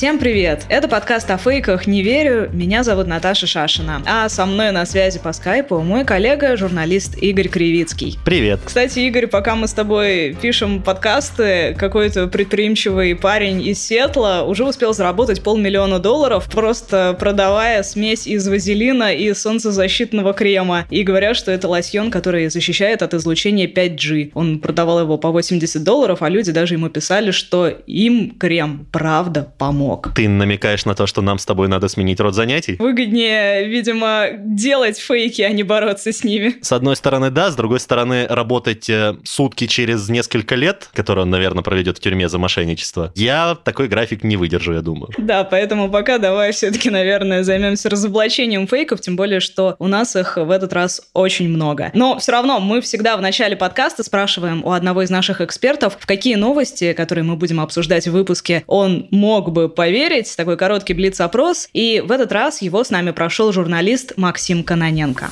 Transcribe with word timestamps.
Всем 0.00 0.18
привет! 0.18 0.64
Это 0.70 0.88
подкаст 0.88 1.30
о 1.30 1.36
фейках 1.36 1.86
«Не 1.86 2.02
верю». 2.02 2.48
Меня 2.54 2.84
зовут 2.84 3.06
Наташа 3.06 3.46
Шашина. 3.46 4.02
А 4.06 4.30
со 4.30 4.46
мной 4.46 4.70
на 4.70 4.86
связи 4.86 5.18
по 5.18 5.30
скайпу 5.34 5.80
мой 5.80 6.06
коллега, 6.06 6.56
журналист 6.56 7.18
Игорь 7.18 7.48
Кривицкий. 7.48 8.18
Привет. 8.24 8.60
Кстати, 8.64 9.00
Игорь, 9.00 9.26
пока 9.26 9.56
мы 9.56 9.68
с 9.68 9.74
тобой 9.74 10.34
пишем 10.40 10.82
подкасты, 10.82 11.76
какой-то 11.78 12.28
предприимчивый 12.28 13.14
парень 13.14 13.60
из 13.60 13.78
Сетла 13.82 14.44
уже 14.48 14.64
успел 14.64 14.94
заработать 14.94 15.42
полмиллиона 15.42 15.98
долларов, 15.98 16.48
просто 16.50 17.14
продавая 17.20 17.82
смесь 17.82 18.26
из 18.26 18.48
вазелина 18.48 19.14
и 19.14 19.34
солнцезащитного 19.34 20.32
крема. 20.32 20.86
И 20.88 21.02
говорят, 21.02 21.36
что 21.36 21.52
это 21.52 21.68
лосьон, 21.68 22.10
который 22.10 22.48
защищает 22.48 23.02
от 23.02 23.12
излучения 23.12 23.66
5G. 23.66 24.30
Он 24.32 24.60
продавал 24.60 25.00
его 25.00 25.18
по 25.18 25.30
80 25.30 25.84
долларов, 25.84 26.22
а 26.22 26.30
люди 26.30 26.52
даже 26.52 26.76
ему 26.76 26.88
писали, 26.88 27.32
что 27.32 27.68
им 27.68 28.30
крем 28.38 28.86
правда 28.90 29.52
помог 29.58 29.89
мог. 29.90 30.14
Ты 30.14 30.28
намекаешь 30.28 30.84
на 30.84 30.94
то, 30.94 31.06
что 31.06 31.20
нам 31.20 31.38
с 31.38 31.44
тобой 31.44 31.66
надо 31.66 31.88
сменить 31.88 32.20
род 32.20 32.34
занятий? 32.34 32.76
Выгоднее, 32.78 33.66
видимо, 33.66 34.26
делать 34.38 34.98
фейки, 34.98 35.42
а 35.42 35.50
не 35.50 35.64
бороться 35.64 36.12
с 36.12 36.22
ними. 36.22 36.54
С 36.62 36.72
одной 36.72 36.94
стороны, 36.94 37.30
да, 37.30 37.50
с 37.50 37.56
другой 37.56 37.80
стороны, 37.80 38.26
работать 38.28 38.88
э, 38.88 39.16
сутки 39.24 39.66
через 39.66 40.08
несколько 40.08 40.54
лет, 40.54 40.88
которые 40.94 41.24
он, 41.24 41.30
наверное, 41.30 41.62
проведет 41.62 41.98
в 41.98 42.00
тюрьме 42.00 42.28
за 42.28 42.38
мошенничество, 42.38 43.12
я 43.16 43.56
такой 43.64 43.88
график 43.88 44.22
не 44.22 44.36
выдержу, 44.36 44.74
я 44.74 44.80
думаю. 44.80 45.12
Да, 45.18 45.42
поэтому 45.42 45.90
пока 45.90 46.18
давай 46.18 46.52
все-таки, 46.52 46.90
наверное, 46.90 47.42
займемся 47.42 47.90
разоблачением 47.90 48.68
фейков, 48.68 49.00
тем 49.00 49.16
более, 49.16 49.40
что 49.40 49.74
у 49.80 49.88
нас 49.88 50.14
их 50.14 50.36
в 50.36 50.50
этот 50.50 50.72
раз 50.72 51.02
очень 51.14 51.48
много. 51.48 51.90
Но 51.94 52.18
все 52.18 52.32
равно 52.32 52.60
мы 52.60 52.80
всегда 52.80 53.16
в 53.16 53.22
начале 53.22 53.56
подкаста 53.56 54.04
спрашиваем 54.04 54.64
у 54.64 54.70
одного 54.70 55.02
из 55.02 55.10
наших 55.10 55.40
экспертов, 55.40 55.96
в 55.98 56.06
какие 56.06 56.36
новости, 56.36 56.92
которые 56.92 57.24
мы 57.24 57.34
будем 57.34 57.60
обсуждать 57.60 58.06
в 58.06 58.12
выпуске, 58.12 58.62
он 58.68 59.08
мог 59.10 59.50
бы 59.50 59.68
поверить, 59.80 60.36
такой 60.36 60.58
короткий 60.58 60.92
блиц-опрос, 60.92 61.66
и 61.72 62.02
в 62.06 62.12
этот 62.12 62.32
раз 62.32 62.60
его 62.60 62.84
с 62.84 62.90
нами 62.90 63.12
прошел 63.12 63.50
журналист 63.50 64.12
Максим 64.18 64.62
Каноненко. 64.62 65.30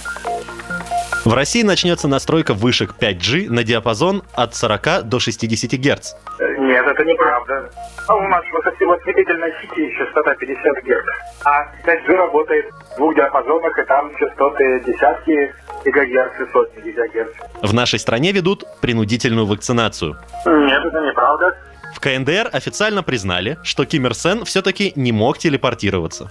В 1.26 1.34
России 1.34 1.62
начнется 1.62 2.08
настройка 2.08 2.54
вышек 2.54 2.94
5G 2.98 3.50
на 3.50 3.62
диапазон 3.62 4.22
от 4.32 4.54
40 4.54 5.02
до 5.06 5.20
60 5.20 5.72
Гц. 5.72 6.14
Нет, 6.60 6.86
это 6.86 7.04
неправда. 7.04 7.70
А 8.06 8.14
у 8.14 8.26
нас 8.28 8.42
в 8.50 8.90
осветительной 8.90 9.52
сети 9.60 9.94
частота 9.98 10.34
50 10.34 10.82
Гц. 10.82 11.06
А 11.44 11.64
5G 11.86 12.16
работает 12.16 12.64
в 12.94 12.96
двух 12.96 13.14
диапазонах, 13.16 13.78
и 13.78 13.84
там 13.84 14.10
частоты 14.16 14.82
десятки 14.86 15.52
гигагерц 15.84 16.32
и 16.40 16.52
сотни 16.54 16.90
гигагерц. 16.90 17.34
В 17.60 17.74
нашей 17.74 17.98
стране 17.98 18.32
ведут 18.32 18.64
принудительную 18.80 19.46
вакцинацию. 19.46 20.16
Нет, 20.46 20.82
это 20.86 21.00
неправда. 21.00 21.54
В 21.94 22.00
КНДР 22.00 22.50
официально 22.52 23.02
признали, 23.02 23.58
что 23.62 23.84
Ким 23.84 24.06
Ир 24.06 24.14
Сен 24.14 24.44
все-таки 24.44 24.92
не 24.96 25.12
мог 25.12 25.38
телепортироваться. 25.38 26.30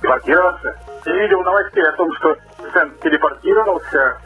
Телепортироваться? 0.00 0.76
Я 1.06 1.12
видел 1.14 1.42
новостей 1.42 1.82
о 1.82 1.92
том, 1.92 2.08
что 2.18 2.36
Сен 2.72 2.92
телепортировался, 3.02 4.18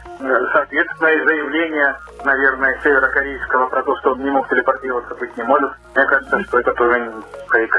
соответственно, 0.53 1.07
и 1.07 1.25
заявление, 1.25 1.95
наверное, 2.23 2.79
северокорейского 2.83 3.67
про 3.67 3.83
то, 3.83 3.97
что 3.99 4.11
он 4.11 4.23
не 4.23 4.29
мог 4.29 4.47
телепортироваться, 4.49 5.15
быть 5.15 5.35
не 5.37 5.43
может. 5.43 5.71
Мне 5.95 6.05
кажется, 6.05 6.43
что 6.43 6.59
это 6.59 6.73
тоже 6.73 7.11
фейк. 7.51 7.71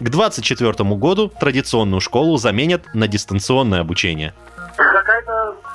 К 0.00 0.10
2024 0.10 0.90
году 0.96 1.28
традиционную 1.28 2.00
школу 2.00 2.36
заменят 2.36 2.82
на 2.94 3.06
дистанционное 3.06 3.80
обучение. 3.80 4.34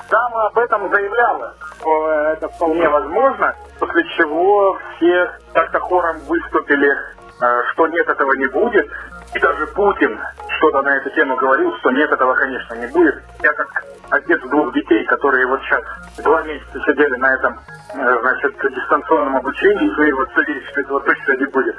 Дама 0.09 0.47
об 0.47 0.57
этом 0.57 0.89
заявляла, 0.89 1.53
что 1.79 2.11
это 2.31 2.47
вполне 2.49 2.87
возможно, 2.87 3.53
после 3.79 4.03
чего 4.15 4.77
все 4.95 5.31
как-то 5.53 5.79
хором 5.79 6.19
выступили, 6.27 6.89
э, 6.89 7.63
что 7.73 7.87
нет, 7.87 8.07
этого 8.07 8.31
не 8.33 8.47
будет. 8.47 8.89
И 9.33 9.39
даже 9.39 9.67
Путин 9.67 10.17
что-то 10.57 10.81
на 10.81 10.95
эту 10.97 11.09
тему 11.09 11.35
говорил, 11.35 11.75
что 11.79 11.91
нет, 11.91 12.09
этого, 12.09 12.33
конечно, 12.35 12.73
не 12.75 12.87
будет. 12.87 13.21
Я 13.43 13.51
как 13.53 13.67
отец 14.11 14.39
двух 14.43 14.73
детей, 14.73 15.05
которые 15.05 15.45
вот 15.47 15.59
сейчас 15.63 15.83
два 16.23 16.41
месяца 16.43 16.79
сидели 16.85 17.15
на 17.17 17.33
этом, 17.33 17.59
э, 17.93 18.19
значит, 18.21 18.55
дистанционном 18.73 19.35
обучении, 19.35 20.07
и 20.07 20.13
вот 20.13 20.29
садились, 20.33 20.67
что 20.69 20.81
этого 20.81 21.01
точно 21.01 21.33
не 21.33 21.45
будет, 21.47 21.75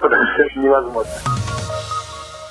потому 0.00 0.22
что 0.26 0.42
это 0.42 0.58
невозможно. 0.58 1.12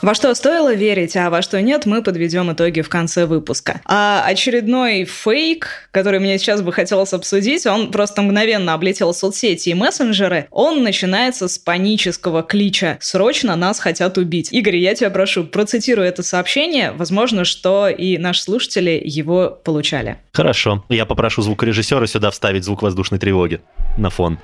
Во 0.02 0.14
что 0.14 0.34
стоило 0.34 0.74
верить, 0.74 1.18
а 1.18 1.30
во 1.30 1.42
что 1.42 1.62
нет, 1.62 1.86
мы 1.86 2.02
подведем 2.02 2.54
итоги 2.54 2.80
в 2.80 2.88
конце 2.88 3.26
выпуска. 3.26 3.82
А 3.84 4.24
очередной 4.26 5.04
фейк, 5.04 5.90
который 5.92 6.22
мне 6.22 6.38
сейчас 6.38 6.62
бы 6.62 6.72
хотелось 6.72 7.12
обсудить, 7.12 7.66
он 7.66 7.92
просто 7.92 8.22
мгновенно 8.22 8.74
облетел 8.74 9.14
соцсети 9.14 9.70
и 9.70 9.74
мессенджеры. 9.74 10.48
Он 10.52 10.84
начинается 10.84 11.50
с 11.50 11.58
панического 11.58 12.44
клича 12.44 12.98
«Срочно 13.02 13.58
нас 13.58 13.80
хотят 13.80 14.18
убить». 14.18 14.54
Игорь, 14.54 14.78
я 14.78 14.96
тебя 14.96 15.10
прошу, 15.10 15.44
процитируй 15.44 16.08
это 16.08 16.24
сообщение. 16.24 16.92
Возможно, 16.92 17.44
что 17.44 17.90
и 17.90 18.18
наши 18.18 18.44
слушатели 18.44 19.02
его 19.04 19.50
получали. 19.50 20.18
Хорошо. 20.31 20.86
Я 20.88 21.06
попрошу 21.06 21.42
звукорежиссера 21.42 22.08
сюда 22.08 22.31
вставить 22.31 22.64
звук 22.64 22.84
воздушной 22.84 23.20
тревоги 23.20 23.60
на 23.98 24.10
фон. 24.10 24.40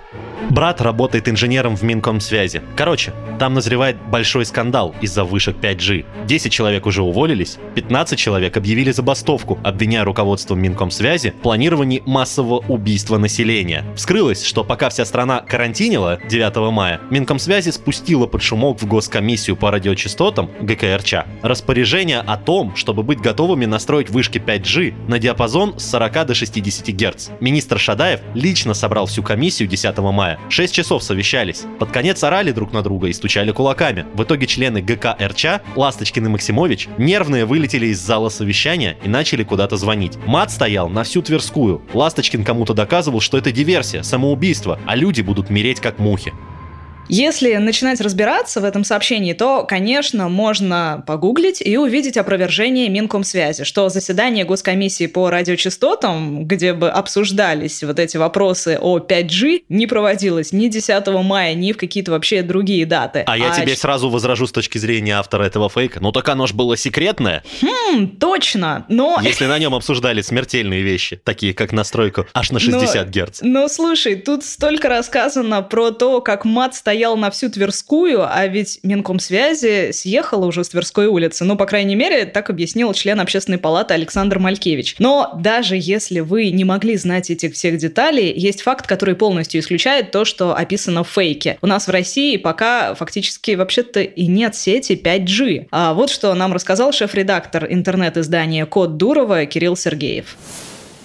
Брат 0.50 0.82
работает 0.82 1.30
инженером 1.30 1.78
в 1.78 1.84
Минкомсвязи. 1.84 2.62
Короче, 2.76 3.14
там 3.40 3.54
назревает 3.54 3.96
большой 4.10 4.46
скандал 4.46 4.94
из-за 5.02 5.24
вышек 5.46 5.58
5G. 5.62 6.06
10 6.26 6.52
человек 6.52 6.86
уже 6.86 7.02
уволились, 7.02 7.58
15 7.76 8.18
человек 8.18 8.58
объявили 8.58 8.92
забастовку, 8.92 9.60
обвиняя 9.64 10.04
руководство 10.04 10.56
Минкомсвязи 10.56 11.32
в 11.32 11.42
планировании 11.42 12.02
массового 12.06 12.64
убийства 12.68 13.18
населения. 13.18 13.84
Вскрылось, 13.96 14.44
что 14.44 14.64
пока 14.64 14.90
вся 14.90 15.06
страна 15.06 15.42
карантинила 15.42 16.20
9 16.30 16.72
мая, 16.72 17.02
Минкомсвязи 17.10 17.70
спустила 17.72 18.28
под 18.28 18.42
шумок 18.42 18.82
в 18.82 18.88
Госкомиссию 18.88 19.56
по 19.56 19.72
радиочастотам 19.72 20.50
ГКРЧ 20.62 21.16
распоряжение 21.42 22.20
о 22.20 22.38
том, 22.38 22.76
чтобы 22.76 23.04
быть 23.04 23.20
готовыми 23.20 23.66
настроить 23.66 24.10
вышки 24.10 24.38
5G 24.38 25.08
на 25.08 25.20
диапазон 25.20 25.80
с 25.80 25.90
40 25.90 26.28
до 26.28 26.34
60 26.34 26.88
Гц. 26.88 27.30
Министр 27.40 27.80
Шадаев 27.80 28.22
лично 28.34 28.74
собрал 28.74 29.06
всю 29.06 29.24
комиссию 29.24 29.68
10 29.68 29.98
мая 29.98 30.40
Шесть 30.50 30.74
часов 30.74 31.04
совещались. 31.04 31.64
Под 31.80 31.92
конец 31.92 32.24
орали 32.24 32.52
друг 32.52 32.74
на 32.74 32.82
друга 32.82 33.08
и 33.08 33.14
стучали 33.14 33.52
кулаками. 33.52 34.06
В 34.14 34.24
итоге 34.24 34.48
члены 34.48 34.82
ГК 34.82 35.16
РЧ, 35.36 35.62
Ласточкин 35.76 36.26
и 36.26 36.30
Максимович, 36.30 36.88
нервные 36.98 37.46
вылетели 37.46 37.88
из 37.88 38.00
зала 38.00 38.30
совещания 38.30 38.98
и 39.04 39.10
начали 39.10 39.44
куда-то 39.44 39.76
звонить. 39.78 40.18
Мат 40.26 40.52
стоял 40.52 40.90
на 40.90 41.04
всю 41.04 41.22
Тверскую. 41.22 41.82
Ласточкин 41.94 42.44
кому-то 42.44 42.74
доказывал, 42.74 43.20
что 43.20 43.38
это 43.38 43.52
диверсия, 43.52 44.02
самоубийство, 44.02 44.80
а 44.86 44.96
люди 44.96 45.22
будут 45.22 45.50
мереть 45.50 45.82
как 45.82 46.00
мухи. 46.00 46.34
Если 47.08 47.54
начинать 47.56 48.02
разбираться 48.02 48.62
в 48.62 48.64
этом 48.64 48.84
сообщении, 48.84 49.34
то, 49.34 49.64
конечно, 49.64 50.28
можно 50.28 51.04
погуглить 51.06 51.62
и 51.62 51.78
увидеть 51.78 52.18
опровержение 52.18 52.90
Минкомсвязи, 52.90 53.64
что 53.64 53.90
заседание 53.90 54.44
Госкомиссии 54.44 55.06
по 55.06 55.30
радиочастотам, 55.30 56.46
где 56.46 56.74
бы 56.74 56.90
обсуждались 56.90 57.84
вот 57.84 58.00
эти 58.00 58.18
вопросы 58.18 58.80
о 58.82 58.98
5G, 58.98 59.64
не 59.70 59.86
проводилось 59.88 60.52
ни 60.52 60.68
10 60.68 61.08
мая, 61.24 61.54
ни 61.54 61.74
в 61.74 61.78
какие-то 61.78 62.12
вообще 62.12 62.42
другие 62.42 62.86
даты. 62.86 63.24
А, 63.28 63.34
а 63.34 63.38
я 63.38 63.52
тебе 63.52 63.76
сразу 63.76 64.10
возражу 64.10 64.48
с 64.48 64.52
точки 64.52 64.78
зрения 64.78 65.18
автора 65.20 65.44
этого 65.44 65.70
фейка. 65.70 66.00
Ну 66.02 66.12
так 66.12 66.28
оно 66.30 66.48
ж 66.48 66.54
было 66.54 66.76
секретное. 66.76 67.44
Хм, 67.62 68.18
точно, 68.20 68.86
но... 68.90 69.20
Если 69.24 69.46
на 69.46 69.60
нем 69.60 69.76
обсуждали 69.76 70.22
смертельные 70.22 70.82
вещи, 70.82 71.22
такие 71.24 71.54
как 71.54 71.72
настройку 71.72 72.26
аж 72.34 72.52
на 72.52 72.60
60 72.60 73.06
но, 73.06 73.12
Гц. 73.12 73.40
Ну, 73.42 73.68
слушай, 73.70 74.16
тут 74.16 74.44
столько 74.44 74.90
рассказано 74.90 75.62
про 75.62 75.92
то, 75.92 76.22
как 76.22 76.46
мат 76.46 76.74
стоит 76.74 76.95
стоял 76.96 77.18
на 77.18 77.30
всю 77.30 77.50
Тверскую, 77.50 78.26
а 78.26 78.48
ведь 78.48 78.80
Минкомсвязи 78.84 79.92
съехала 79.92 80.46
уже 80.46 80.64
с 80.64 80.70
Тверской 80.70 81.08
улицы. 81.08 81.44
Ну, 81.44 81.58
по 81.58 81.66
крайней 81.66 81.96
мере, 81.96 82.24
так 82.24 82.50
объяснил 82.50 82.94
член 82.94 83.20
общественной 83.20 83.58
палаты 83.58 83.94
Александр 83.94 84.40
Малькевич. 84.40 84.96
Но 85.00 85.38
даже 85.38 85.76
если 85.78 86.22
вы 86.22 86.52
не 86.52 86.64
могли 86.64 86.96
знать 86.96 87.30
этих 87.30 87.54
всех 87.54 87.80
деталей, 87.80 88.32
есть 88.32 88.62
факт, 88.62 88.88
который 88.88 89.14
полностью 89.14 89.60
исключает 89.60 90.12
то, 90.12 90.24
что 90.24 90.56
описано 90.56 91.04
в 91.04 91.10
фейке. 91.10 91.58
У 91.62 91.68
нас 91.68 91.88
в 91.88 91.92
России 91.92 92.38
пока 92.38 92.96
фактически 92.96 93.56
вообще-то 93.56 94.00
и 94.00 94.28
нет 94.28 94.56
сети 94.56 94.94
5G. 94.94 95.68
А 95.72 95.94
вот 95.94 96.10
что 96.10 96.34
нам 96.34 96.54
рассказал 96.54 96.94
шеф-редактор 96.94 97.68
интернет-издания 97.70 98.66
«Код 98.66 98.96
Дурова» 98.96 99.46
Кирилл 99.46 99.76
Сергеев. 99.76 100.38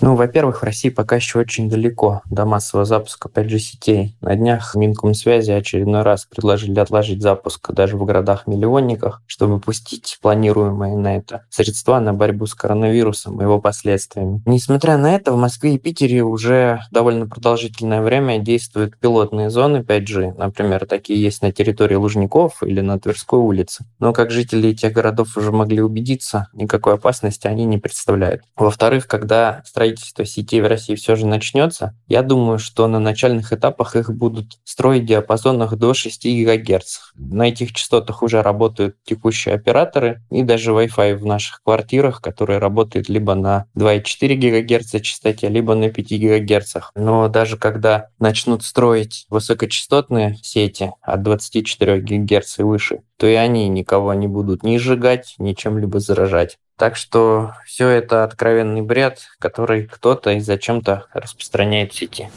Ну, 0.03 0.15
во-первых, 0.15 0.61
в 0.61 0.65
России 0.65 0.89
пока 0.89 1.17
еще 1.17 1.39
очень 1.39 1.69
далеко 1.69 2.23
до 2.31 2.47
массового 2.47 2.87
запуска 2.87 3.29
5G-сетей. 3.29 4.17
На 4.23 4.35
днях 4.35 4.75
Минкомсвязи 4.75 5.51
очередной 5.51 6.03
раз 6.03 6.25
предложили 6.25 6.81
отложить 6.81 7.21
запуск 7.21 7.71
даже 7.73 7.99
в 7.99 8.05
городах-миллионниках, 8.07 9.23
чтобы 9.27 9.61
пустить 9.61 10.19
планируемые 10.23 10.97
на 10.97 11.19
это 11.19 11.45
средства 11.51 12.01
на 12.01 12.15
борьбу 12.15 12.47
с 12.47 12.55
коронавирусом 12.55 13.41
и 13.41 13.45
его 13.45 13.61
последствиями. 13.61 14.43
Несмотря 14.47 14.97
на 14.97 15.15
это, 15.15 15.33
в 15.33 15.37
Москве 15.37 15.75
и 15.75 15.79
Питере 15.79 16.23
уже 16.23 16.81
довольно 16.91 17.27
продолжительное 17.27 18.01
время 18.01 18.39
действуют 18.39 18.97
пилотные 18.97 19.51
зоны 19.51 19.85
5G. 19.87 20.35
Например, 20.39 20.87
такие 20.87 21.23
есть 21.23 21.43
на 21.43 21.53
территории 21.53 21.97
Лужников 21.97 22.63
или 22.63 22.81
на 22.81 22.99
Тверской 22.99 23.39
улице. 23.39 23.85
Но, 23.99 24.15
как 24.15 24.31
жители 24.31 24.71
этих 24.71 24.93
городов 24.93 25.37
уже 25.37 25.53
могли 25.53 25.83
убедиться, 25.83 26.49
никакой 26.55 26.95
опасности 26.95 27.47
они 27.47 27.67
не 27.67 27.77
представляют. 27.77 28.43
Во-вторых, 28.57 29.07
когда 29.07 29.63
строительство 29.67 29.90
сетей 29.99 30.61
в 30.61 30.67
России 30.67 30.95
все 30.95 31.17
же 31.17 31.27
начнется, 31.27 31.97
я 32.07 32.23
думаю, 32.23 32.59
что 32.59 32.87
на 32.87 32.99
начальных 32.99 33.53
этапах 33.53 33.97
их 33.97 34.15
будут 34.15 34.59
строить 34.65 35.03
в 35.03 35.07
диапазонах 35.07 35.77
до 35.77 35.95
6 35.95 36.27
ГГц. 36.27 36.99
На 37.15 37.49
этих 37.49 37.73
частотах 37.73 38.23
уже 38.23 38.43
работают 38.43 38.97
текущие 39.05 39.55
операторы 39.55 40.23
и 40.31 40.43
даже 40.43 40.73
Wi-Fi 40.73 41.17
в 41.17 41.27
наших 41.27 41.63
квартирах, 41.63 42.21
который 42.21 42.59
работает 42.59 43.09
либо 43.09 43.35
на 43.35 43.67
2,4 43.77 44.35
ГГц 44.37 45.01
частоте, 45.03 45.49
либо 45.49 45.75
на 45.75 45.91
5 45.91 46.13
ГГц. 46.13 46.77
Но 46.95 47.29
даже 47.29 47.57
когда 47.57 48.09
начнут 48.19 48.63
строить 48.63 49.27
высокочастотные 49.29 50.37
сети 50.43 50.93
от 51.03 51.23
24 51.23 52.01
ГГц 52.01 52.59
и 52.59 52.63
выше, 52.63 53.03
то 53.17 53.27
и 53.27 53.35
они 53.35 53.69
никого 53.69 54.15
не 54.15 54.29
будут 54.29 54.63
ни 54.63 54.79
сжигать, 54.79 55.35
ни 55.39 55.53
чем-либо 55.53 56.01
заражать. 56.01 56.59
Так 56.81 56.97
что 56.97 57.53
все 57.67 57.91
это 57.91 58.25
откровенный 58.25 58.81
бред, 58.81 59.29
который 59.39 59.87
кто-то 59.87 60.31
и 60.31 60.41
зачем-то 60.41 61.09
распространяет 61.13 61.93
в 61.93 61.97
сети. 61.97 62.31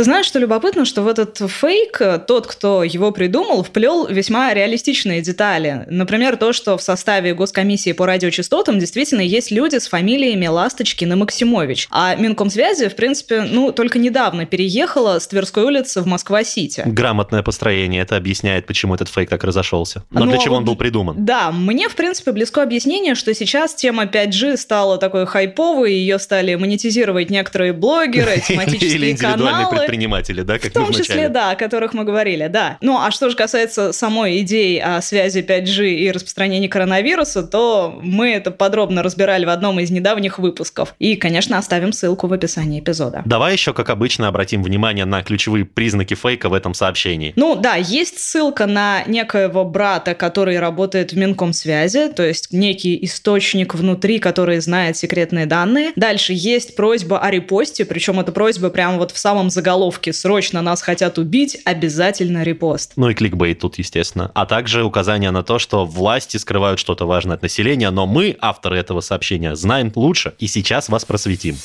Ты 0.00 0.04
знаешь, 0.04 0.24
что 0.24 0.38
любопытно, 0.38 0.86
что 0.86 1.02
в 1.02 1.08
этот 1.08 1.42
фейк 1.50 2.00
тот, 2.26 2.46
кто 2.46 2.82
его 2.82 3.10
придумал, 3.10 3.62
вплел 3.62 4.06
весьма 4.06 4.54
реалистичные 4.54 5.20
детали. 5.20 5.84
Например, 5.90 6.38
то, 6.38 6.54
что 6.54 6.78
в 6.78 6.82
составе 6.82 7.34
Госкомиссии 7.34 7.92
по 7.92 8.06
радиочастотам 8.06 8.78
действительно 8.78 9.20
есть 9.20 9.50
люди 9.50 9.76
с 9.76 9.88
фамилиями 9.88 10.46
Ласточкин 10.46 11.12
и 11.12 11.16
Максимович. 11.16 11.86
А 11.90 12.14
Минкомсвязи, 12.14 12.88
в 12.88 12.96
принципе, 12.96 13.42
ну, 13.42 13.72
только 13.72 13.98
недавно 13.98 14.46
переехала 14.46 15.18
с 15.18 15.26
Тверской 15.26 15.64
улицы 15.64 16.00
в 16.00 16.06
Москва-Сити. 16.06 16.84
Грамотное 16.86 17.42
построение. 17.42 18.00
Это 18.00 18.16
объясняет, 18.16 18.66
почему 18.66 18.94
этот 18.94 19.10
фейк 19.10 19.28
так 19.28 19.44
разошелся. 19.44 20.04
Но, 20.08 20.20
Но 20.20 20.26
для 20.28 20.36
ну, 20.36 20.42
чего 20.42 20.56
он 20.56 20.64
был 20.64 20.76
придуман? 20.76 21.26
Да, 21.26 21.52
мне, 21.52 21.90
в 21.90 21.94
принципе, 21.94 22.32
близко 22.32 22.62
объяснение, 22.62 23.14
что 23.14 23.34
сейчас 23.34 23.74
тема 23.74 24.04
5G 24.04 24.56
стала 24.56 24.96
такой 24.96 25.26
хайповой, 25.26 25.92
ее 25.92 26.18
стали 26.18 26.54
монетизировать 26.54 27.28
некоторые 27.28 27.74
блогеры, 27.74 28.42
тематические 28.48 29.14
каналы 29.18 29.89
предприниматели, 29.90 30.42
да, 30.42 30.58
как 30.58 30.70
В 30.70 30.74
том 30.74 30.92
числе, 30.92 31.28
да, 31.28 31.50
о 31.50 31.56
которых 31.56 31.94
мы 31.94 32.04
говорили, 32.04 32.46
да. 32.46 32.78
Ну, 32.80 32.98
а 32.98 33.10
что 33.10 33.30
же 33.30 33.36
касается 33.36 33.92
самой 33.92 34.40
идеи 34.40 34.78
о 34.78 35.00
связи 35.02 35.40
5G 35.40 35.90
и 35.90 36.10
распространении 36.10 36.68
коронавируса, 36.68 37.42
то 37.42 37.98
мы 38.02 38.32
это 38.32 38.50
подробно 38.50 39.02
разбирали 39.02 39.44
в 39.44 39.48
одном 39.48 39.80
из 39.80 39.90
недавних 39.90 40.38
выпусков. 40.38 40.94
И, 40.98 41.16
конечно, 41.16 41.58
оставим 41.58 41.92
ссылку 41.92 42.26
в 42.26 42.32
описании 42.32 42.80
эпизода. 42.80 43.22
Давай 43.24 43.52
еще, 43.52 43.72
как 43.72 43.90
обычно, 43.90 44.28
обратим 44.28 44.62
внимание 44.62 45.04
на 45.04 45.22
ключевые 45.22 45.64
признаки 45.64 46.14
фейка 46.14 46.48
в 46.48 46.54
этом 46.54 46.74
сообщении. 46.74 47.32
Ну, 47.36 47.56
да, 47.56 47.74
есть 47.74 48.20
ссылка 48.20 48.66
на 48.66 49.02
некоего 49.06 49.64
брата, 49.64 50.14
который 50.14 50.58
работает 50.58 51.12
в 51.12 51.16
Минкомсвязи, 51.16 52.08
то 52.14 52.22
есть 52.22 52.52
некий 52.52 52.98
источник 53.04 53.74
внутри, 53.74 54.18
который 54.18 54.60
знает 54.60 54.96
секретные 54.96 55.46
данные. 55.46 55.90
Дальше 55.96 56.32
есть 56.34 56.76
просьба 56.76 57.18
о 57.18 57.30
репосте, 57.30 57.84
причем 57.84 58.20
эта 58.20 58.32
просьба 58.32 58.70
прямо 58.70 58.98
вот 58.98 59.10
в 59.10 59.18
самом 59.18 59.50
заголовке 59.50 59.79
заголовке 59.80 60.12
«Срочно 60.12 60.60
нас 60.60 60.82
хотят 60.82 61.16
убить», 61.16 61.56
обязательно 61.64 62.42
репост. 62.42 62.92
Ну 62.96 63.08
и 63.08 63.14
кликбейт 63.14 63.60
тут, 63.60 63.78
естественно. 63.78 64.30
А 64.34 64.44
также 64.44 64.84
указание 64.84 65.30
на 65.30 65.42
то, 65.42 65.58
что 65.58 65.86
власти 65.86 66.36
скрывают 66.36 66.78
что-то 66.78 67.06
важное 67.06 67.36
от 67.36 67.42
населения, 67.42 67.90
но 67.90 68.06
мы, 68.06 68.36
авторы 68.40 68.76
этого 68.76 69.00
сообщения, 69.00 69.56
знаем 69.56 69.90
лучше 69.94 70.34
и 70.38 70.48
сейчас 70.48 70.90
вас 70.90 71.06
просветим. 71.06 71.56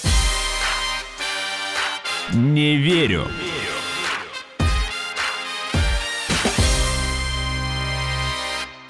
Не 2.34 2.78
верю. 2.78 3.28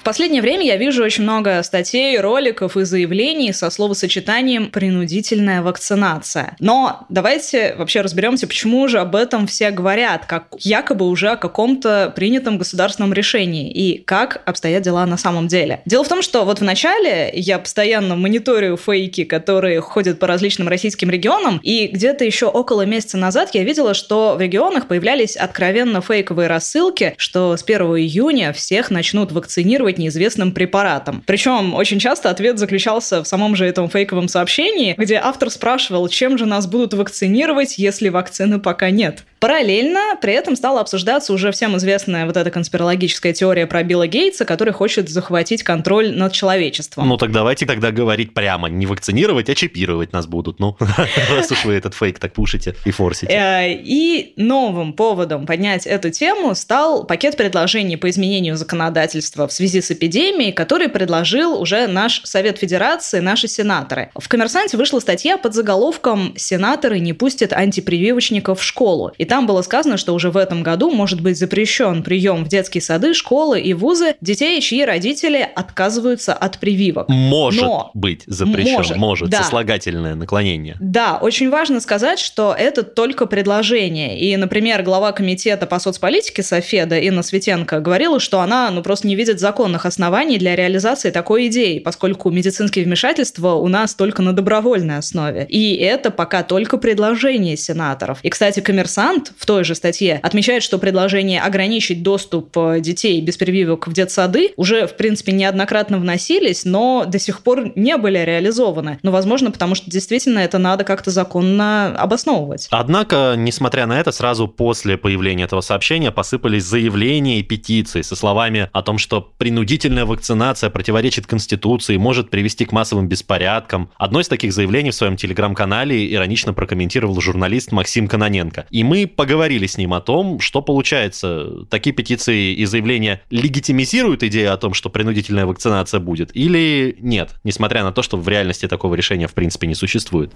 Последнее 0.06 0.40
время 0.40 0.64
я 0.64 0.76
вижу 0.76 1.02
очень 1.02 1.24
много 1.24 1.60
статей, 1.64 2.16
роликов 2.20 2.76
и 2.76 2.84
заявлений 2.84 3.52
со 3.52 3.70
словосочетанием 3.70 4.70
«принудительная 4.70 5.62
вакцинация». 5.62 6.54
Но 6.60 7.06
давайте 7.08 7.74
вообще 7.74 8.02
разберемся, 8.02 8.46
почему 8.46 8.86
же 8.86 9.00
об 9.00 9.16
этом 9.16 9.48
все 9.48 9.72
говорят, 9.72 10.24
как 10.26 10.46
якобы 10.60 11.08
уже 11.08 11.30
о 11.30 11.36
каком-то 11.36 12.12
принятом 12.14 12.56
государственном 12.56 13.12
решении 13.12 13.68
и 13.72 13.98
как 13.98 14.42
обстоят 14.46 14.84
дела 14.84 15.04
на 15.06 15.16
самом 15.16 15.48
деле. 15.48 15.82
Дело 15.86 16.04
в 16.04 16.08
том, 16.08 16.22
что 16.22 16.44
вот 16.44 16.60
в 16.60 16.64
начале 16.64 17.32
я 17.34 17.58
постоянно 17.58 18.14
мониторю 18.14 18.76
фейки, 18.76 19.24
которые 19.24 19.80
ходят 19.80 20.20
по 20.20 20.28
различным 20.28 20.68
российским 20.68 21.10
регионам, 21.10 21.58
и 21.64 21.88
где-то 21.88 22.24
еще 22.24 22.46
около 22.46 22.82
месяца 22.82 23.16
назад 23.16 23.50
я 23.54 23.64
видела, 23.64 23.92
что 23.92 24.36
в 24.36 24.40
регионах 24.40 24.86
появлялись 24.86 25.34
откровенно 25.36 26.00
фейковые 26.00 26.46
рассылки, 26.46 27.14
что 27.18 27.56
с 27.56 27.64
1 27.64 27.80
июня 27.96 28.52
всех 28.52 28.92
начнут 28.92 29.32
вакцинировать 29.32 29.95
каким 29.96 30.06
неизвестным 30.06 30.52
препаратом. 30.52 31.22
Причем 31.26 31.74
очень 31.74 31.98
часто 31.98 32.30
ответ 32.30 32.58
заключался 32.58 33.22
в 33.22 33.26
самом 33.26 33.56
же 33.56 33.64
этом 33.66 33.88
фейковом 33.88 34.28
сообщении, 34.28 34.94
где 34.96 35.16
автор 35.16 35.50
спрашивал, 35.50 36.08
чем 36.08 36.38
же 36.38 36.46
нас 36.46 36.66
будут 36.66 36.94
вакцинировать, 36.94 37.78
если 37.78 38.08
вакцины 38.08 38.60
пока 38.60 38.90
нет. 38.90 39.24
Параллельно 39.38 40.16
при 40.20 40.32
этом 40.32 40.56
стала 40.56 40.80
обсуждаться 40.80 41.32
уже 41.32 41.52
всем 41.52 41.76
известная 41.76 42.26
вот 42.26 42.36
эта 42.36 42.50
конспирологическая 42.50 43.32
теория 43.32 43.66
про 43.66 43.82
Билла 43.82 44.06
Гейтса, 44.06 44.44
который 44.44 44.72
хочет 44.72 45.08
захватить 45.08 45.62
контроль 45.62 46.16
над 46.16 46.32
человечеством. 46.32 47.08
Ну 47.08 47.16
так 47.16 47.32
давайте 47.32 47.66
тогда 47.66 47.92
говорить 47.92 48.32
прямо, 48.32 48.68
не 48.68 48.86
вакцинировать, 48.86 49.50
а 49.50 49.54
чипировать 49.54 50.12
нас 50.12 50.26
будут, 50.26 50.58
ну, 50.58 50.76
раз 51.30 51.52
уж 51.52 51.64
вы 51.64 51.74
этот 51.74 51.94
фейк 51.94 52.18
так 52.18 52.32
пушите 52.32 52.74
и 52.84 52.90
форсите. 52.90 53.32
Э, 53.32 53.72
и 53.72 54.32
новым 54.36 54.94
поводом 54.94 55.46
поднять 55.46 55.86
эту 55.86 56.10
тему 56.10 56.54
стал 56.54 57.04
пакет 57.04 57.36
предложений 57.36 57.98
по 57.98 58.08
изменению 58.10 58.56
законодательства 58.56 59.46
в 59.46 59.52
связи 59.52 59.80
с 59.80 59.85
эпидемией, 59.90 60.52
который 60.52 60.88
предложил 60.88 61.60
уже 61.60 61.86
наш 61.86 62.22
Совет 62.24 62.58
Федерации, 62.58 63.20
наши 63.20 63.48
сенаторы. 63.48 64.10
В 64.14 64.28
«Коммерсанте» 64.28 64.76
вышла 64.76 65.00
статья 65.00 65.36
под 65.36 65.54
заголовком 65.54 66.34
«Сенаторы 66.36 66.98
не 66.98 67.12
пустят 67.12 67.52
антипрививочников 67.52 68.60
в 68.60 68.62
школу». 68.62 69.12
И 69.18 69.24
там 69.24 69.46
было 69.46 69.62
сказано, 69.62 69.96
что 69.96 70.14
уже 70.14 70.30
в 70.30 70.36
этом 70.36 70.62
году 70.62 70.90
может 70.90 71.20
быть 71.20 71.38
запрещен 71.38 72.02
прием 72.02 72.44
в 72.44 72.48
детские 72.48 72.82
сады, 72.82 73.14
школы 73.14 73.60
и 73.60 73.74
вузы 73.74 74.14
детей, 74.20 74.60
чьи 74.60 74.84
родители 74.84 75.48
отказываются 75.54 76.34
от 76.34 76.58
прививок. 76.58 77.08
Может 77.08 77.62
Но... 77.62 77.90
быть 77.94 78.22
запрещен, 78.26 78.72
может, 78.72 78.96
может 78.96 79.30
да. 79.30 79.42
сослагательное 79.42 80.14
наклонение. 80.14 80.76
Да, 80.80 81.18
очень 81.20 81.50
важно 81.50 81.80
сказать, 81.80 82.18
что 82.18 82.54
это 82.56 82.82
только 82.82 83.26
предложение. 83.26 84.18
И, 84.18 84.36
например, 84.36 84.82
глава 84.82 85.12
комитета 85.12 85.66
по 85.66 85.78
соцполитике 85.78 86.42
Софеда 86.42 86.98
Инна 86.98 87.22
Светенко 87.22 87.80
говорила, 87.80 88.20
что 88.20 88.40
она 88.40 88.70
ну, 88.70 88.82
просто 88.82 89.06
не 89.06 89.16
видит 89.16 89.40
законных 89.66 89.84
оснований 89.84 90.38
для 90.38 90.54
реализации 90.54 91.10
такой 91.10 91.48
идеи, 91.48 91.80
поскольку 91.80 92.30
медицинские 92.30 92.84
вмешательства 92.84 93.54
у 93.54 93.66
нас 93.66 93.96
только 93.96 94.22
на 94.22 94.32
добровольной 94.32 94.98
основе. 94.98 95.44
И 95.48 95.74
это 95.74 96.12
пока 96.12 96.44
только 96.44 96.78
предложение 96.78 97.56
сенаторов. 97.56 98.20
И, 98.22 98.30
кстати, 98.30 98.60
коммерсант 98.60 99.32
в 99.36 99.44
той 99.44 99.64
же 99.64 99.74
статье 99.74 100.20
отмечает, 100.22 100.62
что 100.62 100.78
предложение 100.78 101.40
ограничить 101.40 102.04
доступ 102.04 102.56
э, 102.56 102.78
детей 102.80 103.20
без 103.20 103.36
прививок 103.36 103.88
в 103.88 103.92
детсады 103.92 104.52
уже, 104.56 104.86
в 104.86 104.96
принципе, 104.96 105.32
неоднократно 105.32 105.98
вносились, 105.98 106.64
но 106.64 107.04
до 107.04 107.18
сих 107.18 107.40
пор 107.40 107.72
не 107.74 107.96
были 107.96 108.18
реализованы. 108.18 108.98
Но, 109.02 109.10
возможно, 109.10 109.50
потому 109.50 109.74
что 109.74 109.90
действительно 109.90 110.38
это 110.38 110.58
надо 110.58 110.84
как-то 110.84 111.10
законно 111.10 111.96
обосновывать. 111.98 112.68
Однако, 112.70 113.34
несмотря 113.36 113.86
на 113.86 113.98
это, 113.98 114.12
сразу 114.12 114.46
после 114.46 114.96
появления 114.96 115.44
этого 115.44 115.60
сообщения 115.60 116.12
посыпались 116.12 116.64
заявления 116.64 117.40
и 117.40 117.42
петиции 117.42 118.02
со 118.02 118.14
словами 118.14 118.70
о 118.72 118.82
том, 118.82 118.98
что 118.98 119.32
принудительная 119.56 120.04
вакцинация 120.04 120.68
противоречит 120.68 121.26
Конституции, 121.26 121.96
может 121.96 122.28
привести 122.28 122.66
к 122.66 122.72
массовым 122.72 123.08
беспорядкам. 123.08 123.90
Одно 123.96 124.20
из 124.20 124.28
таких 124.28 124.52
заявлений 124.52 124.90
в 124.90 124.94
своем 124.94 125.16
телеграм-канале 125.16 126.12
иронично 126.12 126.52
прокомментировал 126.52 127.18
журналист 127.22 127.72
Максим 127.72 128.06
Каноненко. 128.06 128.66
И 128.68 128.84
мы 128.84 129.06
поговорили 129.06 129.66
с 129.66 129.78
ним 129.78 129.94
о 129.94 130.02
том, 130.02 130.40
что 130.40 130.60
получается. 130.60 131.64
Такие 131.70 131.96
петиции 131.96 132.52
и 132.52 132.66
заявления 132.66 133.22
легитимизируют 133.30 134.22
идею 134.24 134.52
о 134.52 134.58
том, 134.58 134.74
что 134.74 134.90
принудительная 134.90 135.46
вакцинация 135.46 136.00
будет, 136.00 136.36
или 136.36 136.94
нет, 137.00 137.30
несмотря 137.42 137.82
на 137.82 137.92
то, 137.92 138.02
что 138.02 138.18
в 138.18 138.28
реальности 138.28 138.68
такого 138.68 138.94
решения 138.94 139.26
в 139.26 139.32
принципе 139.32 139.66
не 139.68 139.74
существует? 139.74 140.32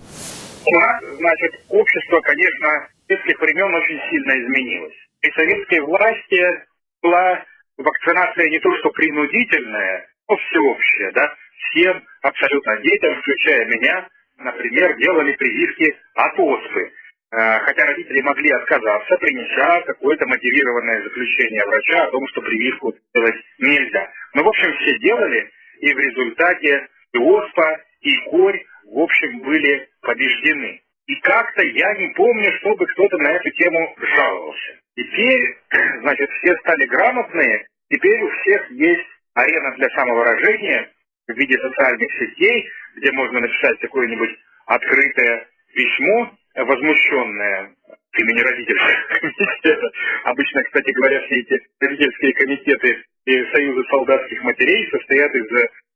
У 0.65 0.75
нас, 0.75 1.05
значит, 1.19 1.61
общество, 1.69 2.21
конечно, 2.23 2.89
с 3.07 3.13
этих 3.13 3.39
времен 3.39 3.75
очень 3.75 4.01
сильно 4.11 4.33
изменилось. 4.33 4.95
При 5.21 5.31
советской 5.33 5.81
власти 5.81 6.71
была 7.03 7.45
вакцинация 7.83 8.49
не 8.49 8.59
то 8.61 8.75
что 8.79 8.91
принудительная, 8.91 10.07
но 10.29 10.37
всеобщая, 10.37 11.13
да, 11.13 11.35
всем 11.71 12.03
абсолютно 12.23 12.77
детям, 12.79 13.21
включая 13.21 13.67
меня, 13.67 14.09
например, 14.39 14.97
делали 14.97 15.33
прививки 15.33 15.97
от 16.15 16.39
оспы. 16.39 16.93
Э, 17.33 17.61
хотя 17.61 17.87
родители 17.87 18.21
могли 18.23 18.51
отказаться, 18.51 19.17
принеся 19.17 19.83
какое-то 19.83 20.27
мотивированное 20.27 21.03
заключение 21.03 21.65
врача 21.67 22.05
о 22.05 22.11
том, 22.11 22.27
что 22.29 22.43
прививку 22.43 22.95
делать 23.15 23.37
нельзя. 23.59 24.11
Но, 24.35 24.43
в 24.43 24.49
общем, 24.49 24.73
все 24.79 24.99
делали, 24.99 25.51
и 25.81 25.95
в 25.95 25.99
результате 25.99 26.89
и 27.13 27.19
оспа, 27.19 27.81
и 28.01 28.17
корь, 28.31 28.65
в 28.85 28.99
общем, 28.99 29.41
были 29.41 29.89
побеждены. 30.03 30.83
И 31.07 31.15
как-то 31.23 31.65
я 31.65 31.95
не 31.95 32.09
помню, 32.15 32.53
чтобы 32.59 32.87
кто-то 32.87 33.19
на 33.19 33.33
эту 33.33 33.51
тему 33.51 33.97
жаловался. 33.99 34.81
Теперь, 34.97 35.57
значит, 36.01 36.31
все 36.31 36.57
стали 36.59 36.87
грамотные, 36.87 37.67
теперь 37.91 38.23
у 38.23 38.31
всех 38.31 38.71
есть 38.71 39.07
арена 39.35 39.75
для 39.77 39.89
самовыражения 39.91 40.91
в 41.29 41.37
виде 41.37 41.59
социальных 41.59 42.11
сетей, 42.19 42.69
где 42.97 43.13
можно 43.13 43.41
написать 43.41 43.79
какое-нибудь 43.81 44.31
открытое 44.67 45.47
письмо, 45.75 46.33
возмущенное 46.57 47.75
имени 48.19 48.41
родительского 48.41 49.21
комитета. 49.21 49.91
Обычно, 50.25 50.63
кстати 50.65 50.91
говоря, 50.93 51.21
все 51.23 51.41
эти 51.41 51.61
родительские 51.81 52.33
комитеты 52.35 53.05
и 53.27 53.45
союзы 53.53 53.89
солдатских 53.89 54.43
матерей 54.43 54.89
состоят 54.91 55.35
из 55.35 55.47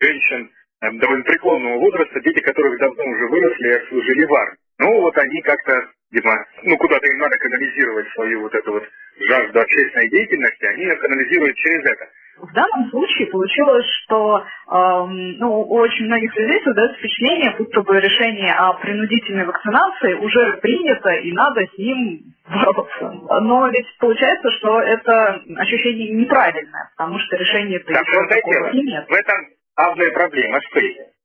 женщин 0.00 0.50
э, 0.80 0.90
довольно 0.92 1.24
преклонного 1.24 1.78
возраста, 1.78 2.20
дети 2.20 2.40
которых 2.40 2.78
давно 2.78 3.04
уже 3.04 3.26
выросли 3.28 3.68
и 3.68 3.76
отслужили 3.82 4.24
в 4.26 4.34
армии. 4.34 4.58
Ну, 4.78 5.00
вот 5.00 5.16
они 5.18 5.40
как-то, 5.42 5.90
видимо, 6.14 6.46
ну, 6.62 6.76
куда-то 6.76 7.06
им 7.06 7.18
надо 7.18 7.36
канализировать 7.36 8.08
свою 8.12 8.42
вот 8.42 8.54
эту 8.54 8.72
вот 8.72 8.84
жажду 9.28 9.60
общественной 9.60 10.08
деятельности, 10.10 10.64
они 10.64 10.82
ее 10.82 10.96
канализируют 10.96 11.56
через 11.56 11.84
это. 11.90 12.08
В 12.36 12.52
данном 12.52 12.90
случае 12.90 13.28
получилось, 13.28 13.86
что 14.02 14.38
э, 14.38 15.04
ну, 15.38 15.60
у 15.60 15.78
очень 15.78 16.06
многих 16.06 16.34
людей 16.36 16.60
создается 16.64 16.98
впечатление, 16.98 17.54
будто 17.56 17.82
бы 17.82 18.00
решение 18.00 18.52
о 18.54 18.72
принудительной 18.74 19.44
вакцинации 19.44 20.14
уже 20.14 20.54
принято 20.54 21.10
и 21.10 21.32
надо 21.32 21.64
с 21.64 21.78
ним 21.78 22.22
бороться. 22.48 23.12
Но 23.40 23.68
ведь 23.68 23.86
получается, 23.98 24.50
что 24.58 24.80
это 24.80 25.42
ощущение 25.58 26.10
неправильное, 26.10 26.90
потому 26.96 27.18
что 27.20 27.36
решение 27.36 27.78
это 27.78 27.92
так, 27.92 28.06
еще 28.06 28.26
такого 28.26 28.70
нет. 28.72 29.06
В 29.08 29.12
этом 29.12 29.36
главная 29.76 30.10
проблема 30.10 30.58
с. 30.60 30.80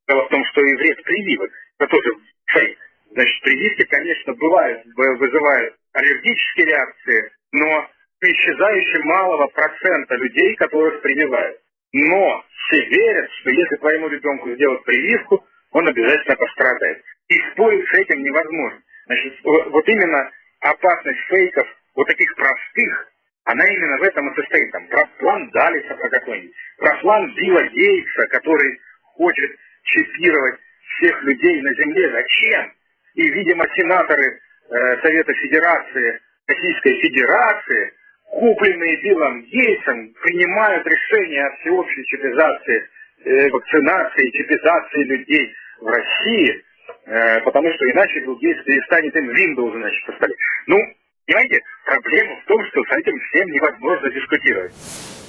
Дело 0.07 0.25
в 0.25 0.29
том, 0.29 0.43
что 0.45 0.61
и 0.61 0.75
вред 0.75 1.03
прививок, 1.03 1.49
это 1.79 1.89
тоже 1.89 2.09
фейк. 2.53 2.77
Значит, 3.11 3.41
прививки, 3.41 3.83
конечно, 3.85 4.33
бывают, 4.33 4.85
вызывают 4.95 5.75
аллергические 5.93 6.67
реакции, 6.67 7.31
но 7.51 7.89
исчезающе 8.21 8.99
малого 8.99 9.47
процента 9.47 10.15
людей, 10.15 10.55
которых 10.55 11.01
прививают. 11.01 11.59
Но 11.93 12.45
все 12.67 12.85
верят, 12.85 13.31
что 13.41 13.49
если 13.49 13.75
твоему 13.77 14.09
ребенку 14.09 14.53
сделать 14.53 14.83
прививку, 14.83 15.43
он 15.71 15.87
обязательно 15.87 16.35
пострадает. 16.35 17.03
И 17.29 17.39
спорить 17.51 17.87
с 17.89 17.93
этим 17.93 18.21
невозможно. 18.21 18.81
Значит, 19.05 19.33
вот 19.43 19.87
именно 19.87 20.31
опасность 20.61 21.19
фейков, 21.29 21.67
вот 21.95 22.07
таких 22.07 22.35
простых, 22.35 23.11
она 23.45 23.65
именно 23.65 23.97
в 23.97 24.03
этом 24.03 24.31
и 24.31 24.35
состоит. 24.35 24.71
Там, 24.71 24.87
про 24.87 25.05
план 25.17 25.49
Далиса 25.49 25.95
про 25.95 26.09
какой-нибудь, 26.09 26.55
про 26.77 26.95
план 26.97 27.33
Билла 27.33 27.63
Гейтса, 27.69 28.27
который 28.27 28.79
хочет 29.01 29.51
чипировать 29.83 30.59
всех 30.97 31.23
людей 31.23 31.61
на 31.61 31.73
Земле. 31.73 32.11
Зачем? 32.11 32.73
И, 33.15 33.29
видимо, 33.29 33.65
сенаторы 33.75 34.39
э, 34.69 35.01
Совета 35.01 35.33
Федерации, 35.33 36.19
Российской 36.47 36.99
Федерации 37.01 37.93
купленные 38.31 39.01
Биллом 39.01 39.41
Гейтсом, 39.43 40.13
принимают 40.21 40.85
решение 40.85 41.45
о 41.45 41.55
всеобщей 41.57 42.05
чипизации, 42.05 42.89
э, 43.25 43.49
вакцинации, 43.49 44.29
чипизации 44.31 45.03
людей 45.03 45.53
в 45.81 45.87
России, 45.87 46.63
э, 47.05 47.41
потому 47.41 47.71
что 47.73 47.91
иначе 47.91 48.19
Билл 48.21 48.37
Гейтс 48.37 48.63
перестанет 48.63 49.15
им 49.15 49.29
Windows, 49.31 49.73
значит, 49.73 50.05
поставлять. 50.05 50.37
Ну, 50.67 50.77
понимаете, 51.25 51.61
проблема 51.89 52.35
в 52.41 52.45
том, 52.47 52.59
что 52.69 52.81
с 52.83 52.97
этим 52.97 53.19
всем 53.19 53.47
невозможно 53.51 54.09
дискутировать. 54.11 54.73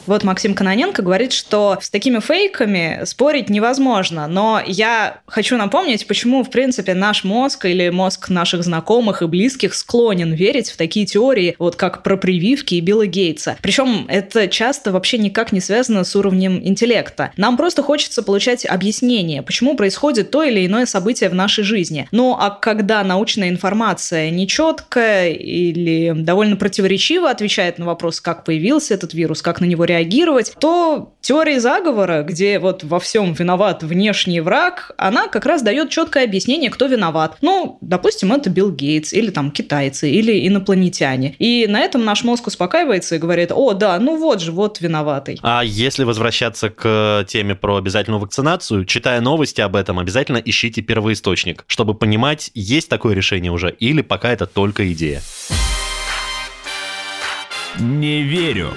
Вот 0.06 0.24
Максим 0.24 0.54
Каноненко 0.54 1.02
говорит, 1.02 1.32
что 1.32 1.78
с 1.80 1.90
такими 1.90 2.20
фейками 2.20 3.00
спорить 3.04 3.48
невозможно, 3.50 4.26
но 4.26 4.60
я 4.66 5.20
хочу 5.26 5.56
напомнить, 5.56 6.06
почему, 6.06 6.42
в 6.42 6.50
принципе, 6.50 6.94
наш 6.94 7.22
мозг 7.22 7.66
или 7.66 7.90
мозг 7.90 8.28
наших 8.28 8.64
знакомых 8.64 9.22
и 9.22 9.26
близких 9.26 9.74
склонен 9.74 10.32
верить 10.32 10.70
в 10.70 10.76
такие 10.76 11.06
теории, 11.06 11.54
вот 11.58 11.76
как 11.76 12.02
про 12.02 12.16
прививки 12.16 12.74
и 12.74 12.80
Билла 12.80 13.06
Гейтса. 13.06 13.56
Причем 13.62 14.06
это 14.08 14.48
часто 14.48 14.90
вообще 14.90 15.18
никак 15.18 15.52
не 15.52 15.60
связано 15.60 16.02
с 16.02 16.16
уровнем 16.16 16.60
интеллекта. 16.64 17.32
Нам 17.36 17.56
просто 17.56 17.82
хочется 17.82 18.22
получать 18.22 18.64
объяснение, 18.66 19.42
почему 19.42 19.76
происходит 19.76 20.30
то 20.30 20.42
или 20.42 20.66
иное 20.66 20.86
событие 20.86 21.28
в 21.30 21.34
нашей 21.34 21.62
жизни. 21.62 22.08
Ну 22.10 22.36
а 22.38 22.50
когда 22.50 23.04
научная 23.04 23.48
информация 23.48 24.30
нечеткая 24.30 25.30
или 25.30 26.14
довольно 26.16 26.49
противоречиво 26.56 27.30
отвечает 27.30 27.78
на 27.78 27.86
вопрос, 27.86 28.20
как 28.20 28.44
появился 28.44 28.94
этот 28.94 29.14
вирус, 29.14 29.42
как 29.42 29.60
на 29.60 29.64
него 29.64 29.84
реагировать, 29.84 30.54
то 30.60 31.14
теория 31.20 31.60
заговора, 31.60 32.22
где 32.22 32.58
вот 32.58 32.84
во 32.84 33.00
всем 33.00 33.32
виноват 33.32 33.82
внешний 33.82 34.40
враг, 34.40 34.92
она 34.96 35.28
как 35.28 35.46
раз 35.46 35.62
дает 35.62 35.90
четкое 35.90 36.24
объяснение, 36.24 36.70
кто 36.70 36.86
виноват. 36.86 37.36
Ну, 37.40 37.78
допустим, 37.80 38.32
это 38.32 38.50
Билл 38.50 38.70
Гейтс, 38.70 39.12
или 39.12 39.30
там 39.30 39.50
китайцы, 39.50 40.10
или 40.10 40.46
инопланетяне. 40.46 41.34
И 41.38 41.66
на 41.68 41.80
этом 41.80 42.04
наш 42.04 42.24
мозг 42.24 42.46
успокаивается 42.46 43.16
и 43.16 43.18
говорит, 43.18 43.52
о, 43.52 43.72
да, 43.74 43.98
ну 43.98 44.16
вот 44.16 44.40
же, 44.40 44.52
вот 44.52 44.80
виноватый. 44.80 45.38
А 45.42 45.62
если 45.62 46.04
возвращаться 46.04 46.70
к 46.70 47.24
теме 47.28 47.54
про 47.54 47.76
обязательную 47.76 48.20
вакцинацию, 48.20 48.84
читая 48.84 49.20
новости 49.20 49.60
об 49.60 49.76
этом, 49.76 49.98
обязательно 49.98 50.38
ищите 50.38 50.82
первоисточник, 50.82 51.64
чтобы 51.66 51.94
понимать, 51.94 52.50
есть 52.54 52.88
такое 52.88 53.14
решение 53.14 53.52
уже 53.52 53.70
или 53.70 54.02
пока 54.02 54.30
это 54.32 54.46
только 54.46 54.90
идея. 54.92 55.22
Не 57.78 58.22
верю. 58.22 58.74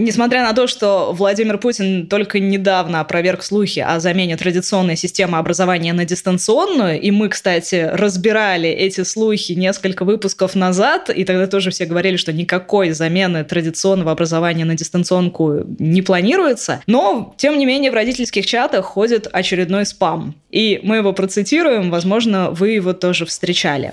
Несмотря 0.00 0.44
на 0.44 0.54
то, 0.54 0.66
что 0.66 1.12
Владимир 1.12 1.58
Путин 1.58 2.06
только 2.06 2.40
недавно 2.40 3.00
опроверг 3.00 3.42
слухи 3.42 3.80
о 3.80 4.00
замене 4.00 4.38
традиционной 4.38 4.96
системы 4.96 5.36
образования 5.36 5.92
на 5.92 6.06
дистанционную, 6.06 6.98
и 6.98 7.10
мы, 7.10 7.28
кстати, 7.28 7.90
разбирали 7.92 8.70
эти 8.70 9.04
слухи 9.04 9.52
несколько 9.52 10.06
выпусков 10.06 10.54
назад, 10.54 11.10
и 11.10 11.22
тогда 11.24 11.46
тоже 11.46 11.70
все 11.70 11.84
говорили, 11.84 12.16
что 12.16 12.32
никакой 12.32 12.92
замены 12.92 13.44
традиционного 13.44 14.12
образования 14.12 14.64
на 14.64 14.74
дистанционку 14.74 15.66
не 15.78 16.00
планируется, 16.00 16.82
но, 16.86 17.34
тем 17.36 17.58
не 17.58 17.66
менее, 17.66 17.90
в 17.90 17.94
родительских 17.94 18.46
чатах 18.46 18.86
ходит 18.86 19.28
очередной 19.30 19.84
спам. 19.84 20.34
И 20.50 20.80
мы 20.82 20.96
его 20.96 21.12
процитируем, 21.12 21.90
возможно, 21.90 22.50
вы 22.50 22.70
его 22.70 22.94
тоже 22.94 23.26
встречали. 23.26 23.92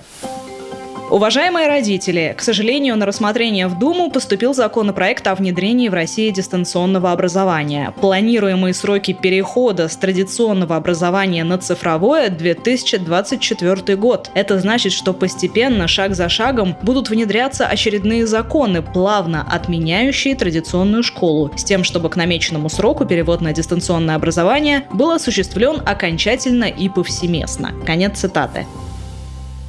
Уважаемые 1.10 1.68
родители, 1.68 2.34
к 2.36 2.42
сожалению, 2.42 2.94
на 2.96 3.06
рассмотрение 3.06 3.66
в 3.66 3.78
Думу 3.78 4.10
поступил 4.10 4.52
законопроект 4.52 5.26
о 5.26 5.34
внедрении 5.34 5.88
в 5.88 5.94
России 5.94 6.28
дистанционного 6.28 7.12
образования. 7.12 7.94
Планируемые 7.98 8.74
сроки 8.74 9.14
перехода 9.14 9.88
с 9.88 9.96
традиционного 9.96 10.76
образования 10.76 11.44
на 11.44 11.56
цифровое 11.56 12.28
2024 12.28 13.96
год. 13.96 14.30
Это 14.34 14.58
значит, 14.58 14.92
что 14.92 15.14
постепенно, 15.14 15.88
шаг 15.88 16.14
за 16.14 16.28
шагом, 16.28 16.76
будут 16.82 17.08
внедряться 17.08 17.66
очередные 17.66 18.26
законы, 18.26 18.82
плавно 18.82 19.46
отменяющие 19.50 20.36
традиционную 20.36 21.02
школу, 21.02 21.50
с 21.56 21.64
тем, 21.64 21.84
чтобы 21.84 22.10
к 22.10 22.16
намеченному 22.16 22.68
сроку 22.68 23.06
перевод 23.06 23.40
на 23.40 23.54
дистанционное 23.54 24.16
образование 24.16 24.84
был 24.92 25.12
осуществлен 25.12 25.80
окончательно 25.86 26.64
и 26.64 26.90
повсеместно. 26.90 27.72
Конец 27.86 28.18
цитаты. 28.18 28.66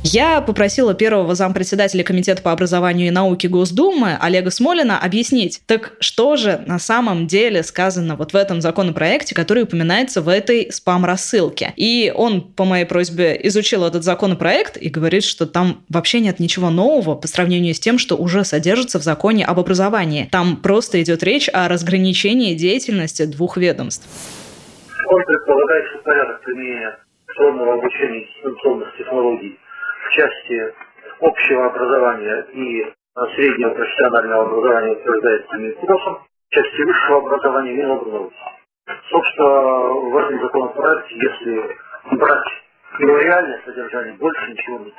Я 0.04 0.40
попросила 0.40 0.94
первого 0.94 1.36
зампредседателя 1.36 2.06
Комитета 2.06 2.42
по 2.42 2.54
образованию 2.54 3.08
и 3.08 3.12
науке 3.12 3.50
Госдумы 3.50 4.18
Олега 4.22 4.50
Смолина 4.50 4.98
объяснить, 4.98 5.62
так 5.68 5.98
что 6.00 6.38
же 6.38 6.64
на 6.66 6.80
самом 6.80 7.28
деле 7.28 7.64
сказано 7.64 8.16
вот 8.16 8.32
в 8.32 8.36
этом 8.38 8.62
законопроекте, 8.62 9.36
который 9.36 9.64
упоминается 9.64 10.22
в 10.22 10.30
этой 10.30 10.72
спам-рассылке. 10.72 11.74
И 11.76 12.14
он 12.16 12.42
по 12.42 12.64
моей 12.64 12.86
просьбе 12.86 13.38
изучил 13.44 13.84
этот 13.84 14.06
законопроект 14.06 14.78
и 14.78 14.88
говорит, 14.88 15.26
что 15.26 15.46
там 15.46 15.84
вообще 15.90 16.22
нет 16.22 16.40
ничего 16.40 16.70
нового 16.70 17.16
по 17.16 17.28
сравнению 17.28 17.76
с 17.76 17.80
тем, 17.82 17.98
что 17.98 18.16
уже 18.16 18.46
содержится 18.46 19.00
в 19.00 19.04
законе 19.04 19.44
об 19.46 19.60
образовании. 19.60 20.30
Там 20.32 20.56
просто 20.56 21.02
идет 21.02 21.24
речь 21.24 21.50
о 21.52 21.68
разграничении 21.68 22.54
деятельности 22.56 23.26
двух 23.26 23.58
ведомств. 23.58 24.08
Он 25.10 25.26
предполагает, 25.26 26.04
порядок 26.06 26.42
применения 26.46 26.98
обучения 27.38 28.26
технологий 28.98 29.60
части 30.12 30.74
общего 31.20 31.66
образования 31.66 32.46
и 32.54 32.94
среднего 33.36 33.74
профессионального 33.74 34.44
образования 34.46 34.92
утверждается 34.94 35.58
Минкосом, 35.58 36.20
в 36.50 36.54
части 36.54 36.82
высшего 36.82 37.18
образования 37.18 37.74
Минобрнауки. 37.74 38.36
Собственно, 39.10 39.50
в 39.50 40.18
этом 40.18 40.42
законопроекте, 40.42 41.16
если 41.16 41.78
брать 42.18 42.48
его 43.00 43.18
реальное 43.18 43.62
содержание, 43.66 44.14
больше 44.14 44.52
ничего 44.52 44.80
нет. 44.80 44.94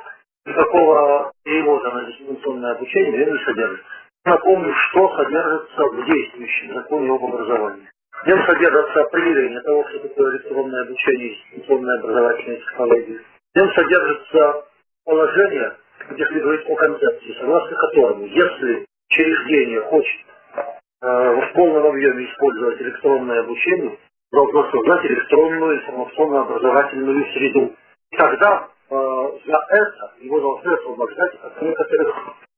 Никакого 0.47 1.33
перевода 1.45 1.91
на 1.91 2.05
дистанционное 2.07 2.73
обучение 2.73 3.27
не 3.27 3.45
содержится. 3.45 3.85
Напомню, 4.25 4.75
что 4.75 5.17
содержится 5.17 5.83
в 5.83 6.05
действующем 6.07 6.75
законе 6.75 7.11
об 7.11 7.25
образовании. 7.25 7.89
В 8.23 8.27
нем 8.27 8.47
содержится 8.47 9.01
определение 9.01 9.61
того, 9.63 9.89
что 9.89 9.99
такое 10.01 10.33
электронное 10.33 10.83
обучение 10.83 11.29
и 11.29 11.37
дистанционная 11.37 11.99
образовательная 11.99 12.57
технологии. 12.57 13.21
В 13.55 13.59
нем 13.59 13.73
содержится 13.73 14.65
положение, 15.05 15.77
где 16.11 16.25
говорить 16.25 16.69
о 16.69 16.75
концепции, 16.77 17.37
согласно 17.39 17.77
которому, 17.77 18.27
если 18.27 18.87
учреждение 19.11 19.81
хочет 19.83 20.21
э, 21.03 21.07
в 21.07 21.53
полном 21.55 21.87
объеме 21.87 22.25
использовать 22.27 22.81
электронное 22.81 23.41
обучение, 23.41 23.99
должно 24.33 24.71
создать 24.71 25.05
электронную 25.07 25.81
информационно-образовательную 25.81 27.25
среду. 27.33 27.75
Тогда 28.17 28.69
э, 28.91 28.95
за 29.47 29.59
это 29.71 30.13
его 30.21 30.41
должны 30.41 30.73
освобождать 30.73 31.35
от 31.43 31.63
некоторых 31.63 32.17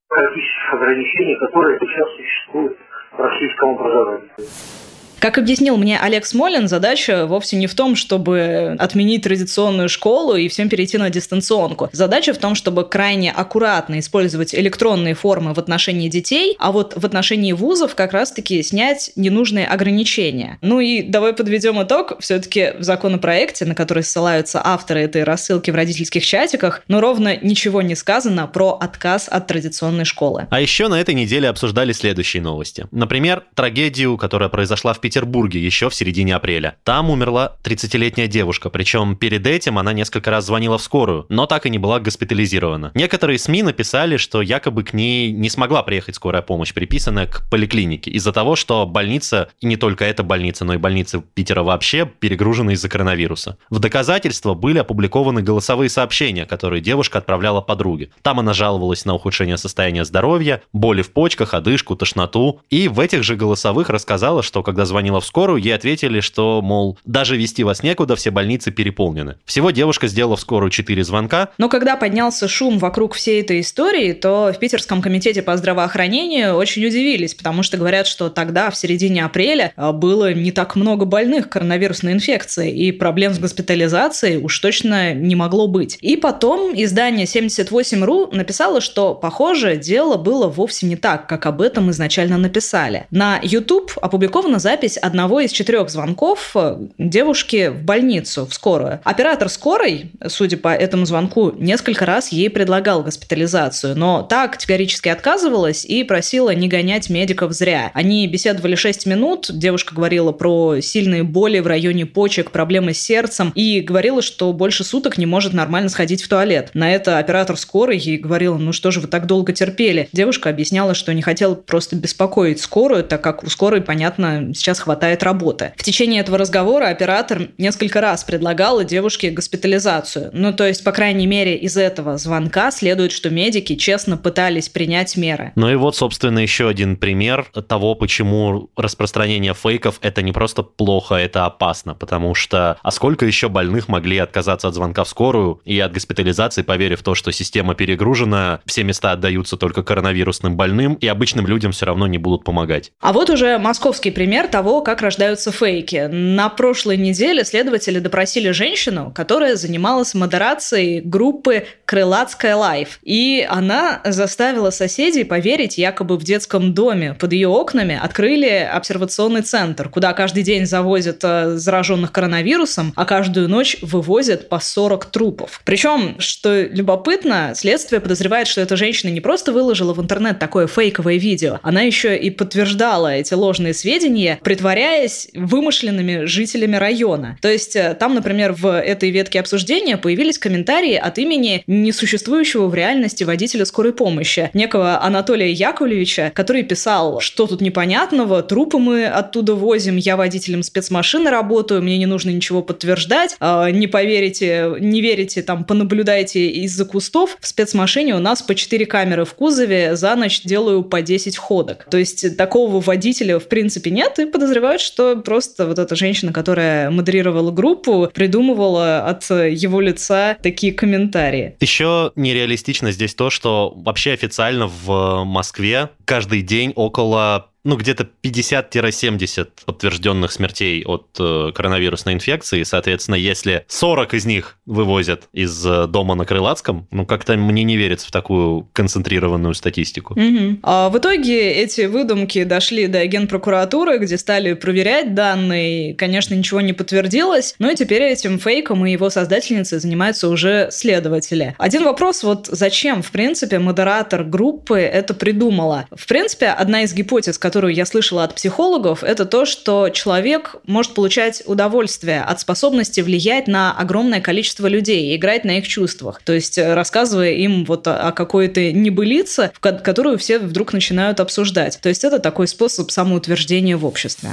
практических 0.08 0.74
ограничений, 0.74 1.36
которые 1.36 1.78
сейчас 1.80 2.10
существуют 2.16 2.78
в 3.12 3.20
российском 3.20 3.70
образовании. 3.70 4.81
Как 5.22 5.38
объяснил 5.38 5.76
мне 5.76 6.00
Олег 6.00 6.26
Смолин, 6.26 6.66
задача 6.66 7.26
вовсе 7.26 7.56
не 7.56 7.68
в 7.68 7.76
том, 7.76 7.94
чтобы 7.94 8.74
отменить 8.80 9.22
традиционную 9.22 9.88
школу 9.88 10.34
и 10.34 10.48
всем 10.48 10.68
перейти 10.68 10.98
на 10.98 11.10
дистанционку. 11.10 11.88
Задача 11.92 12.34
в 12.34 12.38
том, 12.38 12.56
чтобы 12.56 12.82
крайне 12.84 13.30
аккуратно 13.30 14.00
использовать 14.00 14.52
электронные 14.52 15.14
формы 15.14 15.54
в 15.54 15.60
отношении 15.60 16.08
детей, 16.08 16.56
а 16.58 16.72
вот 16.72 16.94
в 16.96 17.06
отношении 17.06 17.52
вузов 17.52 17.94
как 17.94 18.12
раз-таки 18.12 18.64
снять 18.64 19.12
ненужные 19.14 19.68
ограничения. 19.68 20.58
Ну 20.60 20.80
и 20.80 21.02
давай 21.02 21.34
подведем 21.34 21.80
итог. 21.80 22.14
Все-таки 22.18 22.72
в 22.76 22.82
законопроекте, 22.82 23.64
на 23.64 23.76
который 23.76 24.02
ссылаются 24.02 24.60
авторы 24.64 25.02
этой 25.02 25.22
рассылки 25.22 25.70
в 25.70 25.76
родительских 25.76 26.26
чатиках, 26.26 26.82
но 26.88 27.00
ровно 27.00 27.36
ничего 27.36 27.80
не 27.80 27.94
сказано 27.94 28.48
про 28.48 28.72
отказ 28.72 29.28
от 29.30 29.46
традиционной 29.46 30.04
школы. 30.04 30.48
А 30.50 30.60
еще 30.60 30.88
на 30.88 31.00
этой 31.00 31.14
неделе 31.14 31.48
обсуждали 31.48 31.92
следующие 31.92 32.42
новости. 32.42 32.88
Например, 32.90 33.44
трагедию, 33.54 34.16
которая 34.16 34.48
произошла 34.48 34.92
в 34.92 34.98
Петербурге 34.98 35.11
Петербурге 35.12 35.60
еще 35.60 35.90
в 35.90 35.94
середине 35.94 36.34
апреля. 36.34 36.76
Там 36.84 37.10
умерла 37.10 37.56
30-летняя 37.64 38.28
девушка, 38.28 38.70
причем 38.70 39.14
перед 39.14 39.46
этим 39.46 39.78
она 39.78 39.92
несколько 39.92 40.30
раз 40.30 40.46
звонила 40.46 40.78
в 40.78 40.82
скорую, 40.82 41.26
но 41.28 41.44
так 41.44 41.66
и 41.66 41.70
не 41.70 41.76
была 41.76 42.00
госпитализирована. 42.00 42.92
Некоторые 42.94 43.38
СМИ 43.38 43.62
написали, 43.62 44.16
что 44.16 44.40
якобы 44.40 44.84
к 44.84 44.94
ней 44.94 45.30
не 45.30 45.50
смогла 45.50 45.82
приехать 45.82 46.14
скорая 46.14 46.40
помощь, 46.40 46.72
приписанная 46.72 47.26
к 47.26 47.46
поликлинике, 47.50 48.10
из-за 48.10 48.32
того, 48.32 48.56
что 48.56 48.86
больница, 48.86 49.50
и 49.60 49.66
не 49.66 49.76
только 49.76 50.06
эта 50.06 50.22
больница, 50.22 50.64
но 50.64 50.72
и 50.72 50.78
больницы 50.78 51.22
Питера 51.34 51.62
вообще, 51.62 52.06
перегружены 52.06 52.70
из-за 52.70 52.88
коронавируса. 52.88 53.58
В 53.68 53.80
доказательство 53.80 54.54
были 54.54 54.78
опубликованы 54.78 55.42
голосовые 55.42 55.90
сообщения, 55.90 56.46
которые 56.46 56.80
девушка 56.80 57.18
отправляла 57.18 57.60
подруге. 57.60 58.08
Там 58.22 58.40
она 58.40 58.54
жаловалась 58.54 59.04
на 59.04 59.12
ухудшение 59.12 59.58
состояния 59.58 60.06
здоровья, 60.06 60.62
боли 60.72 61.02
в 61.02 61.12
почках, 61.12 61.52
одышку, 61.52 61.96
тошноту, 61.96 62.62
и 62.70 62.88
в 62.88 62.98
этих 62.98 63.24
же 63.24 63.36
голосовых 63.36 63.90
рассказала, 63.90 64.42
что 64.42 64.62
когда 64.62 64.86
звонила 64.86 65.01
звонила 65.02 65.20
в 65.20 65.26
скорую, 65.26 65.60
ей 65.60 65.74
ответили, 65.74 66.20
что, 66.20 66.62
мол, 66.62 66.96
даже 67.04 67.36
вести 67.36 67.64
вас 67.64 67.82
некуда, 67.82 68.14
все 68.14 68.30
больницы 68.30 68.70
переполнены. 68.70 69.34
Всего 69.44 69.72
девушка 69.72 70.06
сделала 70.06 70.36
в 70.36 70.40
скорую 70.40 70.70
4 70.70 71.02
звонка. 71.02 71.48
Но 71.58 71.68
когда 71.68 71.96
поднялся 71.96 72.46
шум 72.46 72.78
вокруг 72.78 73.14
всей 73.14 73.40
этой 73.40 73.62
истории, 73.62 74.12
то 74.12 74.52
в 74.54 74.60
Питерском 74.60 75.02
комитете 75.02 75.42
по 75.42 75.56
здравоохранению 75.56 76.54
очень 76.54 76.86
удивились, 76.86 77.34
потому 77.34 77.64
что 77.64 77.78
говорят, 77.78 78.06
что 78.06 78.28
тогда, 78.28 78.70
в 78.70 78.76
середине 78.76 79.24
апреля, 79.24 79.72
а, 79.74 79.90
было 79.90 80.32
не 80.32 80.52
так 80.52 80.76
много 80.76 81.04
больных 81.04 81.48
коронавирусной 81.48 82.12
инфекцией, 82.12 82.70
и 82.70 82.92
проблем 82.92 83.34
с 83.34 83.40
госпитализацией 83.40 84.36
уж 84.36 84.56
точно 84.60 85.14
не 85.14 85.34
могло 85.34 85.66
быть. 85.66 85.98
И 86.00 86.16
потом 86.16 86.72
издание 86.76 87.26
78.ru 87.26 88.32
написало, 88.32 88.80
что, 88.80 89.16
похоже, 89.16 89.76
дело 89.76 90.16
было 90.16 90.46
вовсе 90.46 90.86
не 90.86 90.94
так, 90.94 91.26
как 91.26 91.46
об 91.46 91.60
этом 91.60 91.90
изначально 91.90 92.38
написали. 92.38 93.06
На 93.10 93.40
YouTube 93.42 93.90
опубликована 94.00 94.60
запись 94.60 94.91
запись 94.92 94.96
одного 94.96 95.40
из 95.40 95.52
четырех 95.52 95.90
звонков 95.90 96.52
э, 96.54 96.76
девушки 96.98 97.68
в 97.68 97.82
больницу, 97.82 98.46
в 98.46 98.54
скорую. 98.54 99.00
Оператор 99.04 99.48
скорой, 99.48 100.10
судя 100.26 100.56
по 100.56 100.68
этому 100.68 101.06
звонку, 101.06 101.52
несколько 101.56 102.06
раз 102.06 102.32
ей 102.32 102.50
предлагал 102.50 103.02
госпитализацию, 103.02 103.96
но 103.96 104.22
та 104.22 104.48
категорически 104.48 105.08
отказывалась 105.08 105.84
и 105.84 106.04
просила 106.04 106.54
не 106.54 106.68
гонять 106.68 107.10
медиков 107.10 107.52
зря. 107.52 107.90
Они 107.94 108.26
беседовали 108.26 108.74
6 108.74 109.06
минут, 109.06 109.50
девушка 109.52 109.94
говорила 109.94 110.32
про 110.32 110.80
сильные 110.80 111.22
боли 111.22 111.60
в 111.60 111.66
районе 111.66 112.06
почек, 112.06 112.50
проблемы 112.50 112.94
с 112.94 112.98
сердцем 112.98 113.52
и 113.54 113.80
говорила, 113.80 114.22
что 114.22 114.52
больше 114.52 114.84
суток 114.84 115.18
не 115.18 115.26
может 115.26 115.52
нормально 115.52 115.88
сходить 115.88 116.22
в 116.22 116.28
туалет. 116.28 116.70
На 116.74 116.92
это 116.92 117.18
оператор 117.18 117.56
скорой 117.56 117.98
ей 117.98 118.18
говорил, 118.18 118.58
ну 118.58 118.72
что 118.72 118.90
же 118.90 119.00
вы 119.00 119.08
так 119.08 119.26
долго 119.26 119.52
терпели? 119.52 120.08
Девушка 120.12 120.50
объясняла, 120.50 120.94
что 120.94 121.12
не 121.12 121.22
хотела 121.22 121.54
просто 121.54 121.96
беспокоить 121.96 122.60
скорую, 122.60 123.04
так 123.04 123.22
как 123.22 123.44
у 123.44 123.50
скорой, 123.50 123.82
понятно, 123.82 124.52
сейчас 124.54 124.81
хватает 124.82 125.22
работы. 125.22 125.72
В 125.76 125.82
течение 125.82 126.20
этого 126.20 126.38
разговора 126.38 126.88
оператор 126.88 127.48
несколько 127.58 128.00
раз 128.00 128.24
предлагал 128.24 128.82
девушке 128.84 129.30
госпитализацию. 129.30 130.30
Ну, 130.32 130.52
то 130.52 130.66
есть, 130.66 130.84
по 130.84 130.92
крайней 130.92 131.26
мере, 131.26 131.56
из 131.56 131.76
этого 131.76 132.18
звонка 132.18 132.70
следует, 132.70 133.12
что 133.12 133.30
медики 133.30 133.76
честно 133.76 134.16
пытались 134.16 134.68
принять 134.68 135.16
меры. 135.16 135.52
Ну 135.54 135.70
и 135.70 135.74
вот, 135.74 135.96
собственно, 135.96 136.38
еще 136.38 136.68
один 136.68 136.96
пример 136.96 137.46
того, 137.68 137.94
почему 137.94 138.70
распространение 138.76 139.54
фейков 139.54 139.98
это 140.02 140.22
не 140.22 140.32
просто 140.32 140.62
плохо, 140.62 141.14
это 141.14 141.46
опасно, 141.46 141.94
потому 141.94 142.34
что 142.34 142.76
а 142.82 142.90
сколько 142.90 143.26
еще 143.26 143.48
больных 143.48 143.88
могли 143.88 144.18
отказаться 144.18 144.68
от 144.68 144.74
звонка 144.74 145.04
в 145.04 145.08
скорую 145.08 145.60
и 145.64 145.78
от 145.80 145.92
госпитализации, 145.92 146.62
поверив 146.62 147.00
в 147.00 147.02
то, 147.02 147.14
что 147.14 147.32
система 147.32 147.74
перегружена, 147.74 148.60
все 148.66 148.84
места 148.84 149.12
отдаются 149.12 149.56
только 149.56 149.82
коронавирусным 149.82 150.56
больным, 150.56 150.94
и 150.94 151.06
обычным 151.06 151.46
людям 151.46 151.72
все 151.72 151.86
равно 151.86 152.06
не 152.06 152.18
будут 152.18 152.44
помогать. 152.44 152.92
А 153.00 153.12
вот 153.12 153.30
уже 153.30 153.58
московский 153.58 154.10
пример 154.10 154.48
того, 154.48 154.61
того, 154.62 154.80
как 154.80 155.02
рождаются 155.02 155.50
фейки. 155.50 156.08
На 156.08 156.48
прошлой 156.48 156.96
неделе 156.96 157.44
следователи 157.44 157.98
допросили 157.98 158.52
женщину, 158.52 159.12
которая 159.12 159.56
занималась 159.56 160.14
модерацией 160.14 161.00
группы 161.00 161.64
«Крылатская 161.84 162.54
лайф». 162.54 163.00
И 163.02 163.44
она 163.50 164.00
заставила 164.04 164.70
соседей 164.70 165.24
поверить, 165.24 165.78
якобы 165.78 166.16
в 166.16 166.22
детском 166.22 166.74
доме 166.74 167.14
под 167.18 167.32
ее 167.32 167.48
окнами 167.48 167.98
открыли 168.00 168.68
обсервационный 168.72 169.42
центр, 169.42 169.88
куда 169.88 170.12
каждый 170.12 170.44
день 170.44 170.64
завозят 170.64 171.18
э, 171.24 171.56
зараженных 171.56 172.12
коронавирусом, 172.12 172.92
а 172.94 173.04
каждую 173.04 173.48
ночь 173.48 173.78
вывозят 173.82 174.48
по 174.48 174.60
40 174.60 175.06
трупов. 175.06 175.60
Причем, 175.64 176.20
что 176.20 176.62
любопытно, 176.62 177.54
следствие 177.56 178.00
подозревает, 178.00 178.46
что 178.46 178.60
эта 178.60 178.76
женщина 178.76 179.10
не 179.10 179.20
просто 179.20 179.50
выложила 179.50 179.92
в 179.92 180.00
интернет 180.00 180.38
такое 180.38 180.68
фейковое 180.68 181.16
видео, 181.16 181.58
она 181.64 181.80
еще 181.80 182.16
и 182.16 182.30
подтверждала 182.30 183.12
эти 183.12 183.34
ложные 183.34 183.74
сведения, 183.74 184.38
притворяясь 184.52 185.28
вымышленными 185.32 186.26
жителями 186.26 186.76
района. 186.76 187.38
То 187.40 187.50
есть 187.50 187.74
э, 187.74 187.96
там, 187.98 188.14
например, 188.14 188.52
в 188.52 188.66
этой 188.70 189.08
ветке 189.08 189.40
обсуждения 189.40 189.96
появились 189.96 190.36
комментарии 190.36 190.94
от 190.94 191.16
имени 191.16 191.64
несуществующего 191.66 192.66
в 192.66 192.74
реальности 192.74 193.24
водителя 193.24 193.64
скорой 193.64 193.94
помощи, 193.94 194.50
некого 194.52 195.02
Анатолия 195.02 195.50
Яковлевича, 195.50 196.32
который 196.34 196.64
писал, 196.64 197.20
что 197.20 197.46
тут 197.46 197.62
непонятного, 197.62 198.42
трупы 198.42 198.76
мы 198.76 199.06
оттуда 199.06 199.54
возим, 199.54 199.96
я 199.96 200.18
водителем 200.18 200.62
спецмашины 200.62 201.30
работаю, 201.30 201.80
мне 201.80 201.96
не 201.96 202.04
нужно 202.04 202.28
ничего 202.28 202.60
подтверждать, 202.60 203.36
а, 203.40 203.70
не 203.70 203.86
поверите, 203.86 204.74
не 204.80 205.00
верите, 205.00 205.40
там, 205.40 205.64
понаблюдайте 205.64 206.48
из-за 206.48 206.84
кустов, 206.84 207.38
в 207.40 207.46
спецмашине 207.46 208.16
у 208.16 208.18
нас 208.18 208.42
по 208.42 208.54
4 208.54 208.84
камеры 208.84 209.24
в 209.24 209.32
кузове, 209.32 209.96
за 209.96 210.14
ночь 210.14 210.42
делаю 210.42 210.82
по 210.82 211.00
10 211.00 211.38
ходок. 211.38 211.86
То 211.90 211.96
есть 211.96 212.36
такого 212.36 212.82
водителя 212.82 213.38
в 213.38 213.48
принципе 213.48 213.90
нет, 213.90 214.18
и 214.18 214.26
подозреваю 214.26 214.41
подозревают, 214.42 214.82
что 214.82 215.16
просто 215.16 215.66
вот 215.66 215.78
эта 215.78 215.94
женщина, 215.94 216.32
которая 216.32 216.90
модерировала 216.90 217.52
группу, 217.52 218.10
придумывала 218.12 219.06
от 219.06 219.30
его 219.30 219.80
лица 219.80 220.36
такие 220.42 220.72
комментарии. 220.72 221.56
Еще 221.60 222.10
нереалистично 222.16 222.90
здесь 222.90 223.14
то, 223.14 223.30
что 223.30 223.72
вообще 223.76 224.12
официально 224.12 224.66
в 224.66 225.24
Москве 225.24 225.90
каждый 226.04 226.42
день 226.42 226.72
около 226.74 227.51
ну, 227.64 227.76
где-то 227.76 228.08
50-70 228.22 229.48
подтвержденных 229.64 230.32
смертей 230.32 230.84
от 230.84 231.16
э, 231.18 231.52
коронавирусной 231.54 232.14
инфекции. 232.14 232.62
Соответственно, 232.64 233.14
если 233.14 233.64
40 233.68 234.14
из 234.14 234.26
них 234.26 234.58
вывозят 234.66 235.28
из 235.32 235.64
э, 235.64 235.86
дома 235.86 236.14
на 236.14 236.24
Крылатском, 236.24 236.88
ну, 236.90 237.06
как-то 237.06 237.36
мне 237.36 237.62
не 237.62 237.76
верится 237.76 238.08
в 238.08 238.10
такую 238.10 238.68
концентрированную 238.72 239.54
статистику. 239.54 240.14
Угу. 240.14 240.58
А 240.62 240.88
в 240.88 240.98
итоге 240.98 241.52
эти 241.52 241.82
выдумки 241.82 242.42
дошли 242.42 242.88
до 242.88 243.06
генпрокуратуры, 243.06 243.98
где 243.98 244.18
стали 244.18 244.54
проверять 244.54 245.14
данные. 245.14 245.94
Конечно, 245.94 246.34
ничего 246.34 246.60
не 246.60 246.72
подтвердилось, 246.72 247.54
но 247.58 247.70
и 247.70 247.76
теперь 247.76 248.02
этим 248.02 248.38
фейком 248.38 248.84
и 248.86 248.90
его 248.90 249.08
создательницей 249.08 249.78
занимаются 249.78 250.28
уже 250.28 250.68
следователи. 250.72 251.54
Один 251.58 251.84
вопрос, 251.84 252.24
вот 252.24 252.48
зачем, 252.50 253.02
в 253.02 253.12
принципе, 253.12 253.60
модератор 253.60 254.24
группы 254.24 254.78
это 254.78 255.14
придумала? 255.14 255.86
В 255.94 256.06
принципе, 256.08 256.46
одна 256.46 256.82
из 256.82 256.92
гипотез, 256.92 257.38
которую 257.52 257.74
я 257.74 257.84
слышала 257.84 258.24
от 258.24 258.34
психологов, 258.34 259.04
это 259.04 259.26
то, 259.26 259.44
что 259.44 259.90
человек 259.90 260.56
может 260.66 260.94
получать 260.94 261.42
удовольствие 261.44 262.22
от 262.22 262.40
способности 262.40 263.02
влиять 263.02 263.46
на 263.46 263.76
огромное 263.76 264.22
количество 264.22 264.66
людей 264.68 265.14
играть 265.14 265.44
на 265.44 265.58
их 265.58 265.68
чувствах. 265.68 266.22
То 266.24 266.32
есть 266.32 266.56
э, 266.56 266.72
рассказывая 266.72 267.32
им 267.32 267.66
вот 267.66 267.86
о 267.86 268.10
какой-то 268.12 268.72
небылице, 268.72 269.52
которую 269.60 270.16
все 270.16 270.38
вдруг 270.38 270.72
начинают 270.72 271.20
обсуждать. 271.20 271.78
То 271.82 271.90
есть 271.90 272.04
это 272.04 272.20
такой 272.20 272.48
способ 272.48 272.90
самоутверждения 272.90 273.76
в 273.76 273.84
обществе. 273.84 274.30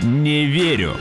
Не 0.00 0.46
верю. 0.46 0.96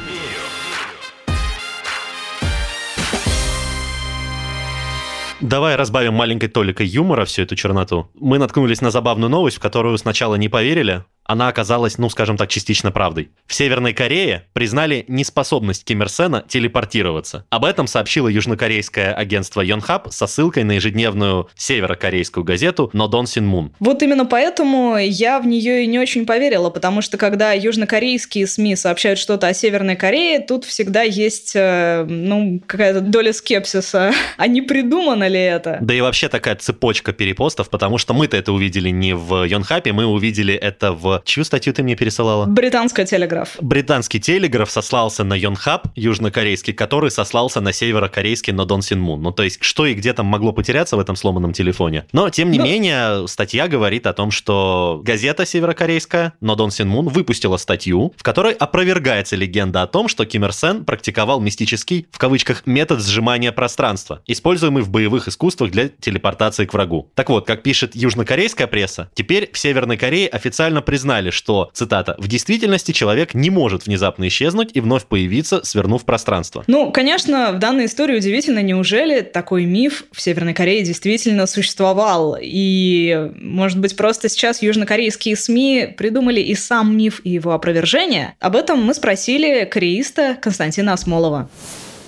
Давай 5.42 5.78
разбавим 5.78 6.16
маленькой 6.16 6.50
толикой 6.50 6.86
юмора 6.88 7.24
всю 7.24 7.44
эту 7.44 7.56
черноту. 7.56 8.10
Мы 8.14 8.40
наткнулись 8.40 8.82
на 8.82 8.92
забавную 8.92 9.30
новость, 9.30 9.58
в 9.58 9.62
которую 9.62 9.98
сначала 9.98 10.36
не 10.36 10.50
поверили, 10.50 11.06
она 11.30 11.48
оказалась, 11.48 12.00
ну, 12.00 12.10
скажем 12.10 12.38
так, 12.38 12.50
частично 12.50 12.92
правдой. 12.92 13.30
В 13.46 13.54
Северной 13.54 13.94
Корее 13.94 14.46
признали 14.54 15.06
неспособность 15.08 15.86
Ким 15.86 16.02
Ир 16.02 16.10
Сена 16.10 16.44
телепортироваться. 16.48 17.46
Об 17.52 17.66
этом 17.66 17.86
сообщило 17.86 18.28
южнокорейское 18.28 19.14
агентство 19.14 19.62
Йонхаб 19.62 20.12
со 20.12 20.26
ссылкой 20.26 20.64
на 20.64 20.72
ежедневную 20.72 21.48
северокорейскую 21.56 22.44
газету 22.44 22.90
Нодон 22.94 23.28
Син 23.28 23.46
Мун. 23.46 23.72
Вот 23.80 24.02
именно 24.02 24.26
поэтому 24.26 24.98
я 24.98 25.40
в 25.40 25.46
нее 25.46 25.84
и 25.84 25.88
не 25.88 26.00
очень 26.00 26.26
поверила, 26.26 26.72
потому 26.72 27.04
что 27.04 27.20
когда 27.20 27.54
южнокорейские 27.54 28.48
СМИ 28.48 28.76
сообщают 28.76 29.20
что-то 29.20 29.48
о 29.48 29.54
Северной 29.54 29.98
Корее, 29.98 30.40
тут 30.40 30.66
всегда 30.66 31.04
есть, 31.04 31.52
э, 31.54 32.08
ну, 32.10 32.60
какая-то 32.66 33.02
доля 33.02 33.34
скепсиса. 33.34 34.12
А 34.38 34.48
не 34.48 34.62
придумано 34.62 35.28
ли 35.28 35.40
это? 35.40 35.78
Да 35.82 35.94
и 35.94 36.02
вообще 36.02 36.30
такая 36.30 36.56
цепочка 36.56 37.14
перепостов, 37.14 37.70
потому 37.70 37.98
что 37.98 38.14
мы-то 38.14 38.38
это 38.38 38.52
увидели 38.52 38.90
не 38.90 39.14
в 39.14 39.44
Йонхапе, 39.44 39.92
мы 39.92 40.06
увидели 40.06 40.54
это 40.56 40.94
в 40.94 41.19
Чью 41.26 41.44
статью 41.44 41.74
ты 41.74 41.84
мне 41.84 41.96
пересылала? 41.96 42.46
Британская 42.46 43.06
телеграф. 43.06 43.58
Британский 43.62 44.20
телеграф 44.20 44.72
сослался 44.72 45.24
на 45.24 45.34
Йонхаб, 45.34 45.88
южнокорейский, 45.96 46.74
который 46.74 47.12
сослался 47.12 47.62
на 47.62 47.74
северокорейский 47.74 48.54
Нодон 48.54 48.82
Синмун. 48.82 49.22
Ну, 49.22 49.32
то 49.32 49.44
есть, 49.44 49.60
что 49.62 49.86
и 49.86 49.94
где 49.94 50.14
там 50.14 50.26
могло 50.26 50.52
потеряться 50.52 50.98
в 50.98 51.00
этом 51.00 51.16
сломанном 51.16 51.54
телефоне. 51.54 52.06
Но, 52.12 52.30
тем 52.30 52.52
не 52.52 52.58
ну... 52.58 52.66
менее, 52.66 53.28
статья 53.28 53.68
говорит 53.68 54.08
о 54.08 54.14
том, 54.14 54.32
что 54.32 55.02
газета 55.04 55.46
северокорейская 55.46 56.34
Нодон 56.42 56.72
Синмун 56.72 57.08
выпустила 57.08 57.58
статью, 57.58 58.14
в 58.16 58.24
которой 58.24 58.54
опровергается 58.54 59.36
легенда 59.36 59.82
о 59.82 59.88
том, 59.88 60.08
что 60.08 60.26
Ким 60.26 60.46
Ир 60.46 60.54
Сен 60.54 60.86
практиковал 60.86 61.40
мистический, 61.40 62.08
в 62.12 62.18
кавычках, 62.18 62.66
метод 62.66 63.02
сжимания 63.02 63.52
пространства, 63.52 64.22
используемый 64.28 64.84
в 64.84 64.90
боевых 64.90 65.28
искусствах 65.28 65.72
для 65.72 65.90
телепортации 65.90 66.66
к 66.66 66.74
врагу. 66.74 67.12
Так 67.16 67.30
вот, 67.30 67.46
как 67.46 67.64
пишет 67.64 67.96
южнокорейская 67.96 68.68
пресса, 68.68 69.10
теперь 69.14 69.50
в 69.52 69.58
Северной 69.58 69.98
Корее 69.98 70.28
официально 70.28 70.82
признали 70.82 71.09
признали, 71.10 71.32
что, 71.32 71.72
цитата, 71.74 72.16
«в 72.20 72.28
действительности 72.28 72.92
человек 72.92 73.34
не 73.34 73.50
может 73.50 73.88
внезапно 73.88 74.28
исчезнуть 74.28 74.70
и 74.76 74.80
вновь 74.80 75.06
появиться, 75.06 75.62
свернув 75.64 76.06
пространство». 76.06 76.64
Ну, 76.68 76.92
конечно, 76.92 77.52
в 77.52 77.58
данной 77.58 77.88
истории 77.88 78.16
удивительно, 78.16 78.60
неужели 78.62 79.22
такой 79.22 79.66
миф 79.66 80.04
в 80.12 80.22
Северной 80.22 80.54
Корее 80.54 80.84
действительно 80.84 81.48
существовал? 81.48 82.38
И, 82.40 83.32
может 83.42 83.80
быть, 83.80 83.96
просто 83.96 84.30
сейчас 84.30 84.62
южнокорейские 84.62 85.36
СМИ 85.36 85.96
придумали 85.98 86.42
и 86.42 86.54
сам 86.54 86.96
миф, 86.96 87.22
и 87.24 87.32
его 87.32 87.54
опровержение? 87.54 88.36
Об 88.40 88.56
этом 88.56 88.84
мы 88.84 88.94
спросили 88.94 89.66
кореиста 89.66 90.38
Константина 90.40 90.94
Осмолова. 90.94 91.50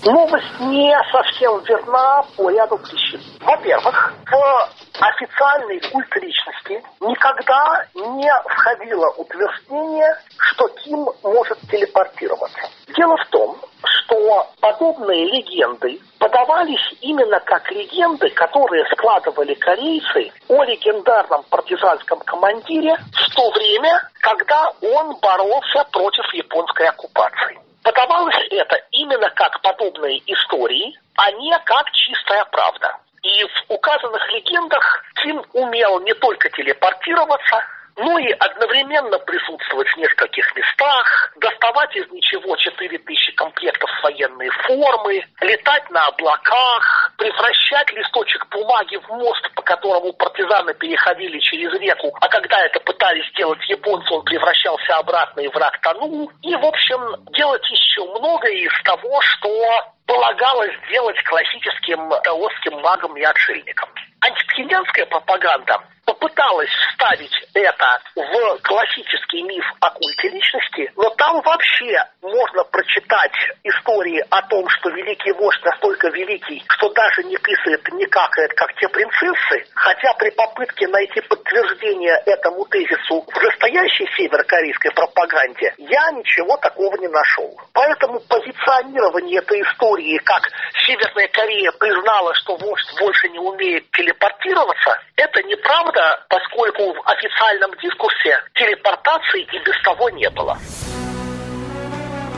Новость 0.03 0.59
не 0.59 0.97
совсем 1.11 1.59
верна 1.59 2.23
по 2.35 2.49
ряду 2.49 2.75
причин. 2.79 3.21
Во-первых, 3.39 4.13
в 4.25 4.69
официальный 4.99 5.79
культ 5.91 6.15
личности 6.15 6.83
никогда 6.99 7.85
не 7.93 8.31
входило 8.49 9.09
утверждение, 9.17 10.09
что 10.39 10.67
Ким 10.69 11.07
может 11.21 11.59
телепортироваться. 11.69 12.61
Дело 12.97 13.15
в 13.17 13.29
том, 13.29 13.57
что 13.83 14.47
подобные 14.59 15.25
легенды 15.25 15.99
подавались 16.17 16.97
именно 17.01 17.39
как 17.41 17.71
легенды, 17.71 18.29
которые 18.31 18.83
складывали 18.93 19.53
корейцы 19.53 20.31
о 20.47 20.63
легендарном 20.63 21.43
партизанском 21.51 22.19
командире 22.21 22.95
в 22.95 23.35
то 23.35 23.51
время, 23.51 24.01
когда 24.19 24.71
он 24.81 25.15
боролся 25.21 25.83
против 25.91 26.33
японской 26.33 26.87
оккупации. 26.87 27.59
Подавалось 27.83 28.35
это 28.51 28.75
именно 28.91 29.29
как 29.31 29.59
подобные 29.61 30.19
истории, 30.31 30.97
а 31.15 31.31
не 31.31 31.57
как 31.65 31.91
чистая 31.91 32.45
правда. 32.45 32.97
И 33.23 33.43
в 33.43 33.73
указанных 33.73 34.27
легендах 34.31 35.03
Ким 35.15 35.43
умел 35.53 35.99
не 36.01 36.13
только 36.15 36.49
телепортироваться, 36.49 37.63
ну 37.97 38.17
и 38.17 38.31
одновременно 38.31 39.17
присутствовать 39.19 39.87
в 39.89 39.97
нескольких 39.97 40.55
местах, 40.55 41.33
доставать 41.37 41.95
из 41.95 42.09
ничего 42.11 42.55
4000 42.55 43.31
комплектов 43.33 43.89
военной 44.03 44.49
формы, 44.49 45.25
летать 45.41 45.89
на 45.89 46.07
облаках, 46.07 47.13
превращать 47.17 47.91
листочек 47.93 48.47
бумаги 48.49 48.97
в 48.97 49.09
мост, 49.09 49.49
по 49.55 49.61
которому 49.61 50.13
партизаны 50.13 50.73
переходили 50.73 51.39
через 51.39 51.73
реку, 51.79 52.15
а 52.19 52.27
когда 52.29 52.59
это 52.65 52.79
пытались 52.79 53.27
сделать 53.31 53.59
японцы, 53.69 54.13
он 54.13 54.23
превращался 54.23 54.97
обратно 54.97 55.41
и 55.41 55.47
враг 55.49 55.79
тонул. 55.81 56.31
И, 56.41 56.55
в 56.55 56.65
общем, 56.65 57.25
делать 57.33 57.69
еще 57.69 58.03
многое 58.05 58.53
из 58.53 58.83
того, 58.83 59.21
что 59.21 59.93
полагалось 60.11 60.73
сделать 60.87 61.23
классическим 61.23 62.09
даосским 62.09 62.81
магом 62.81 63.15
и 63.15 63.23
отшельником. 63.23 63.87
Антипхенянская 64.19 65.05
пропаганда 65.05 65.79
попыталась 66.05 66.69
вставить 66.69 67.31
это 67.53 68.01
в 68.15 68.61
классический 68.63 69.43
миф 69.43 69.63
о 69.79 69.91
культе 69.91 70.29
личности, 70.29 70.91
но 70.97 71.09
там 71.11 71.41
вообще 71.41 71.95
можно 72.21 72.63
прочитать 72.65 73.31
истории 73.63 74.23
о 74.29 74.41
том, 74.47 74.67
что 74.69 74.89
великий 74.89 75.31
вождь 75.33 75.63
настолько 75.63 76.09
великий, 76.09 76.63
что 76.67 76.89
даже 76.89 77.23
не 77.23 77.37
писает, 77.37 77.87
не 77.93 78.05
какает, 78.05 78.53
как 78.53 78.73
те 78.75 78.87
принцессы, 78.89 79.65
хотя 79.73 80.13
при 80.15 80.29
попытке 80.31 80.87
найти 80.87 81.21
подтверждение 81.21 82.21
этому 82.25 82.65
тезису 82.65 83.25
в 83.27 83.41
настоящей 83.41 84.07
северокорейской 84.17 84.91
пропаганде 84.91 85.73
я 85.77 86.11
ничего 86.11 86.57
такого 86.57 86.95
не 86.97 87.07
нашел. 87.07 87.59
Поэтому 87.73 88.19
позиционирование 88.21 89.39
этой 89.39 89.61
истории, 89.61 90.00
как 90.19 90.49
Северная 90.85 91.27
Корея 91.29 91.71
признала, 91.73 92.33
что 92.35 92.55
вождь 92.57 92.99
больше 92.99 93.29
не 93.29 93.39
умеет 93.39 93.89
телепортироваться, 93.91 94.99
это 95.15 95.43
неправда, 95.43 96.25
поскольку 96.29 96.93
в 96.93 97.01
официальном 97.09 97.71
дискурсе 97.81 98.37
телепортации 98.55 99.41
и 99.51 99.59
без 99.59 99.81
того 99.83 100.09
не 100.09 100.29
было. 100.29 100.57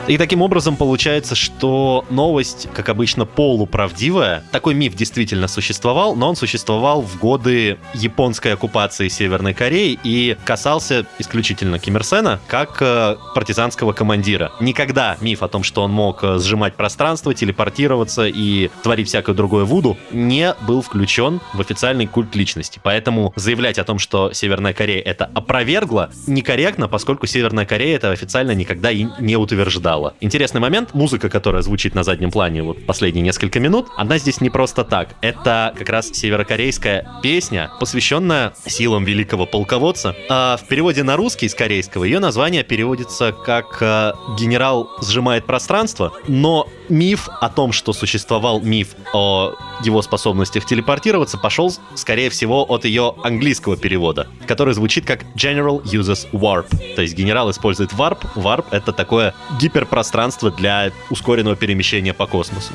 И 0.06 0.18
таким 0.18 0.42
образом 0.42 0.76
получается, 0.76 1.34
что 1.34 2.04
новость, 2.10 2.68
как 2.74 2.90
обычно, 2.90 3.24
полуправдивая. 3.24 4.44
Такой 4.52 4.74
миф 4.74 4.94
действительно 4.94 5.48
существовал, 5.48 6.14
но 6.14 6.28
он 6.28 6.36
существовал 6.36 7.00
в 7.00 7.18
годы 7.18 7.78
японской 7.94 8.52
оккупации 8.52 9.08
Северной 9.08 9.54
Кореи 9.54 9.98
и 10.04 10.36
касался 10.44 11.06
исключительно 11.18 11.78
Ким 11.78 11.96
Ир 11.96 12.04
Сена 12.04 12.38
как 12.48 12.82
э, 12.82 13.16
партизанского 13.34 13.94
командира. 13.94 14.52
Никогда 14.60 15.16
миф 15.22 15.42
о 15.42 15.48
том, 15.48 15.62
что 15.62 15.82
он 15.82 15.90
мог 15.90 16.22
э, 16.22 16.38
сжимать 16.38 16.74
пространство, 16.74 17.32
телепортироваться 17.32 18.26
и 18.26 18.68
творить 18.82 19.08
всякое 19.08 19.34
другое 19.34 19.64
вуду, 19.64 19.96
не 20.10 20.54
был 20.66 20.82
включен 20.82 21.40
в 21.54 21.62
официальный 21.62 22.06
культ 22.06 22.36
личности. 22.36 22.78
Поэтому 22.82 23.32
заявлять 23.36 23.78
о 23.78 23.84
том, 23.84 23.98
что 23.98 24.34
Северная 24.34 24.74
Корея 24.74 25.00
это 25.00 25.30
опровергла, 25.34 26.10
некорректно, 26.26 26.88
поскольку 26.88 27.26
Северная 27.26 27.64
Корея 27.64 27.96
это 27.96 28.10
официально 28.10 28.50
никогда 28.50 28.90
и 28.90 29.06
не 29.18 29.36
утверждала 29.36 29.93
стало. 29.94 30.14
Интересный 30.20 30.60
момент, 30.60 30.92
музыка, 30.92 31.28
которая 31.28 31.62
звучит 31.62 31.94
на 31.94 32.02
заднем 32.02 32.32
плане 32.32 32.62
вот 32.62 32.84
последние 32.84 33.22
несколько 33.22 33.60
минут, 33.60 33.86
она 33.96 34.18
здесь 34.18 34.40
не 34.40 34.50
просто 34.50 34.82
так. 34.82 35.14
Это 35.20 35.72
как 35.78 35.88
раз 35.88 36.08
северокорейская 36.12 37.06
песня, 37.22 37.70
посвященная 37.78 38.54
силам 38.66 39.04
великого 39.04 39.46
полководца. 39.46 40.16
А 40.28 40.56
в 40.56 40.66
переводе 40.66 41.04
на 41.04 41.16
русский 41.16 41.46
из 41.46 41.54
корейского 41.54 42.04
ее 42.04 42.18
название 42.18 42.64
переводится 42.64 43.32
как 43.32 43.78
э, 43.80 44.12
«Генерал 44.36 44.90
сжимает 45.00 45.46
пространство», 45.46 46.12
но 46.26 46.66
миф 46.88 47.28
о 47.40 47.48
том, 47.48 47.72
что 47.72 47.92
существовал 47.92 48.60
миф 48.60 48.94
о 49.12 49.54
его 49.82 50.02
способностях 50.02 50.66
телепортироваться, 50.66 51.38
пошел, 51.38 51.72
скорее 51.94 52.30
всего, 52.30 52.64
от 52.64 52.84
ее 52.84 53.14
английского 53.22 53.76
перевода, 53.76 54.28
который 54.46 54.74
звучит 54.74 55.06
как 55.06 55.22
General 55.34 55.82
uses 55.82 56.28
warp. 56.32 56.66
То 56.94 57.02
есть 57.02 57.14
генерал 57.14 57.50
использует 57.50 57.92
warp. 57.92 58.18
Warp— 58.34 58.66
это 58.70 58.92
такое 58.92 59.34
гиперпространство 59.60 60.50
для 60.50 60.92
ускоренного 61.10 61.56
перемещения 61.56 62.14
по 62.14 62.26
космосу. 62.26 62.72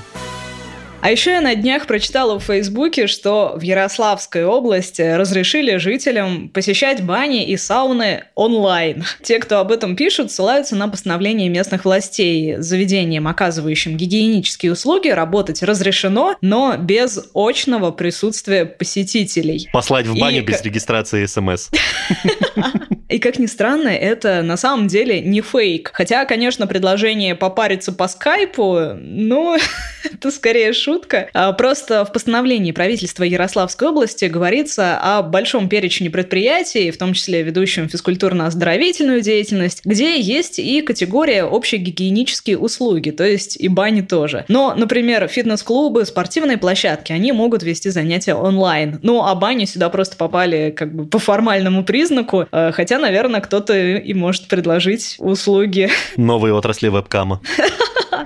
А 1.01 1.11
еще 1.11 1.31
я 1.31 1.41
на 1.41 1.55
днях 1.55 1.87
прочитала 1.87 2.39
в 2.39 2.43
Фейсбуке, 2.43 3.07
что 3.07 3.53
в 3.55 3.61
Ярославской 3.61 4.43
области 4.43 5.01
разрешили 5.01 5.77
жителям 5.77 6.49
посещать 6.49 7.03
бани 7.03 7.45
и 7.45 7.55
сауны 7.55 8.25
онлайн. 8.35 9.05
Те, 9.23 9.39
кто 9.39 9.59
об 9.59 9.71
этом 9.71 9.95
пишут, 9.95 10.31
ссылаются 10.31 10.75
на 10.75 10.89
постановление 10.89 11.47
местных 11.47 11.85
властей. 11.85 12.57
Заведениям, 12.57 13.27
оказывающим 13.27 13.95
гигиенические 13.95 14.73
услуги, 14.73 15.07
работать 15.07 15.63
разрешено, 15.63 16.35
но 16.41 16.75
без 16.77 17.29
очного 17.33 17.91
присутствия 17.91 18.65
посетителей. 18.65 19.69
Послать 19.71 20.05
в 20.05 20.19
баню 20.19 20.39
и... 20.39 20.41
без 20.41 20.61
регистрации 20.61 21.25
СМС. 21.25 21.69
И 23.09 23.17
как 23.17 23.39
ни 23.39 23.47
странно, 23.47 23.89
это 23.89 24.43
на 24.43 24.55
самом 24.55 24.87
деле 24.87 25.19
не 25.19 25.41
фейк. 25.41 25.89
Хотя, 25.93 26.25
конечно, 26.25 26.67
предложение 26.67 27.35
попариться 27.35 27.91
по 27.91 28.07
скайпу, 28.07 28.91
ну, 29.01 29.57
это 30.03 30.31
скорее 30.31 30.73
шутка. 30.73 31.29
А 31.33 31.51
просто 31.53 32.05
в 32.05 32.13
постановлении 32.13 32.71
правительства 32.71 33.23
Ярославской 33.23 33.87
области 33.89 34.25
говорится 34.25 34.99
о 35.01 35.23
большом 35.23 35.69
перечне 35.69 36.09
предприятий, 36.11 36.91
в 36.91 36.97
том 36.97 37.13
числе 37.13 37.41
ведущем 37.41 37.87
физкультурно-оздоровительную 37.87 39.21
деятельность, 39.21 39.81
где 39.83 40.19
есть 40.19 40.59
и 40.59 40.81
категория 40.81 41.43
общегигиенические 41.43 42.59
услуги, 42.59 43.09
то 43.09 43.23
есть 43.25 43.57
и 43.59 43.67
бани 43.67 44.01
тоже. 44.01 44.45
Но, 44.47 44.75
например, 44.75 45.27
фитнес-клубы, 45.27 46.05
спортивные 46.05 46.57
площадки, 46.57 47.11
они 47.11 47.31
могут 47.31 47.63
вести 47.63 47.89
занятия 47.89 48.35
онлайн. 48.35 48.99
Ну, 49.01 49.23
а 49.23 49.33
бани 49.33 49.65
сюда 49.65 49.89
просто 49.89 50.15
попали 50.15 50.73
как 50.77 50.93
бы 50.93 51.07
по 51.07 51.17
формальному 51.17 51.83
признаку, 51.83 52.45
э, 52.51 52.71
наверное, 52.99 53.41
кто-то 53.41 53.73
и 53.75 54.13
может 54.13 54.47
предложить 54.47 55.15
услуги. 55.19 55.89
Новые 56.17 56.53
отрасли 56.53 56.89
вебкама. 56.89 57.41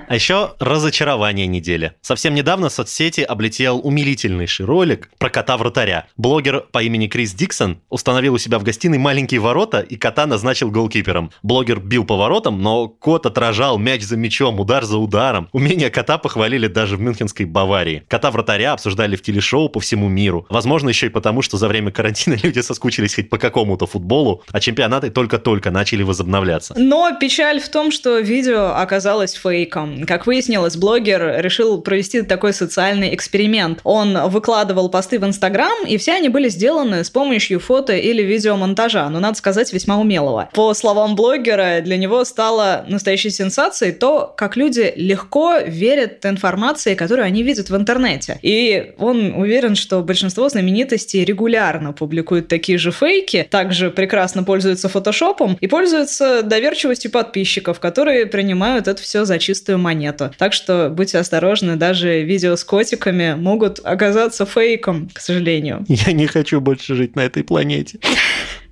А 0.08 0.14
еще 0.14 0.52
разочарование 0.58 1.46
недели. 1.46 1.92
Совсем 2.00 2.34
недавно 2.34 2.68
в 2.68 2.72
соцсети 2.72 3.20
облетел 3.20 3.80
умилительнейший 3.82 4.66
ролик 4.66 5.10
про 5.18 5.30
кота-вратаря. 5.30 6.06
Блогер 6.16 6.60
по 6.72 6.82
имени 6.82 7.06
Крис 7.06 7.32
Диксон 7.32 7.80
установил 7.88 8.34
у 8.34 8.38
себя 8.38 8.58
в 8.58 8.64
гостиной 8.64 8.98
маленькие 8.98 9.40
ворота 9.40 9.80
и 9.80 9.96
кота 9.96 10.26
назначил 10.26 10.70
голкипером. 10.70 11.30
Блогер 11.42 11.80
бил 11.80 12.04
по 12.04 12.16
воротам, 12.16 12.62
но 12.62 12.88
кот 12.88 13.26
отражал 13.26 13.78
мяч 13.78 14.02
за 14.02 14.16
мячом, 14.16 14.60
удар 14.60 14.84
за 14.84 14.98
ударом. 14.98 15.48
Умение 15.52 15.90
кота 15.90 16.18
похвалили 16.18 16.66
даже 16.66 16.96
в 16.96 17.00
мюнхенской 17.00 17.46
Баварии. 17.46 18.04
Кота-вратаря 18.08 18.72
обсуждали 18.72 19.16
в 19.16 19.22
телешоу 19.22 19.68
по 19.68 19.80
всему 19.80 20.08
миру. 20.08 20.46
Возможно, 20.48 20.88
еще 20.88 21.06
и 21.06 21.10
потому, 21.10 21.42
что 21.42 21.56
за 21.56 21.68
время 21.68 21.90
карантина 21.90 22.34
люди 22.42 22.60
соскучились 22.60 23.14
хоть 23.14 23.30
по 23.30 23.38
какому-то 23.38 23.86
футболу, 23.86 24.42
а 24.50 24.60
чемпионаты 24.64 25.10
только-только 25.10 25.70
начали 25.70 26.02
возобновляться. 26.02 26.74
Но 26.76 27.10
печаль 27.20 27.60
в 27.60 27.68
том, 27.68 27.90
что 27.90 28.18
видео 28.18 28.74
оказалось 28.74 29.32
фейком. 29.34 30.04
Как 30.04 30.26
выяснилось, 30.26 30.76
блогер 30.76 31.36
решил 31.38 31.80
провести 31.82 32.22
такой 32.22 32.52
социальный 32.52 33.14
эксперимент. 33.14 33.80
Он 33.84 34.28
выкладывал 34.28 34.88
посты 34.88 35.18
в 35.18 35.24
Инстаграм, 35.24 35.86
и 35.86 35.96
все 35.98 36.12
они 36.14 36.28
были 36.28 36.48
сделаны 36.48 37.04
с 37.04 37.10
помощью 37.10 37.60
фото 37.60 37.94
или 37.94 38.22
видеомонтажа, 38.22 39.08
но, 39.10 39.20
надо 39.20 39.36
сказать, 39.36 39.72
весьма 39.72 39.98
умелого. 39.98 40.48
По 40.54 40.72
словам 40.74 41.14
блогера, 41.14 41.80
для 41.82 41.96
него 41.96 42.24
стало 42.24 42.84
настоящей 42.88 43.30
сенсацией 43.30 43.92
то, 43.92 44.32
как 44.36 44.56
люди 44.56 44.92
легко 44.96 45.58
верят 45.58 46.24
информации, 46.24 46.94
которую 46.94 47.26
они 47.26 47.42
видят 47.42 47.70
в 47.70 47.76
интернете. 47.76 48.38
И 48.42 48.94
он 48.98 49.34
уверен, 49.34 49.74
что 49.74 50.00
большинство 50.00 50.48
знаменитостей 50.48 51.24
регулярно 51.24 51.92
публикуют 51.92 52.48
такие 52.48 52.78
же 52.78 52.90
фейки, 52.90 53.46
также 53.50 53.90
прекрасно 53.90 54.42
пользуются 54.42 54.53
фотошопом 54.88 55.56
и 55.60 55.66
пользуются 55.66 56.42
доверчивостью 56.42 57.10
подписчиков, 57.10 57.80
которые 57.80 58.26
принимают 58.26 58.88
это 58.88 59.02
все 59.02 59.24
за 59.24 59.38
чистую 59.38 59.78
монету. 59.78 60.32
Так 60.38 60.52
что 60.52 60.88
будьте 60.90 61.18
осторожны, 61.18 61.76
даже 61.76 62.22
видео 62.22 62.56
с 62.56 62.64
котиками 62.64 63.34
могут 63.34 63.80
оказаться 63.84 64.46
фейком, 64.46 65.08
к 65.12 65.20
сожалению. 65.20 65.84
Я 65.88 66.12
не 66.12 66.26
хочу 66.26 66.60
больше 66.60 66.94
жить 66.94 67.16
на 67.16 67.20
этой 67.20 67.44
планете. 67.44 67.98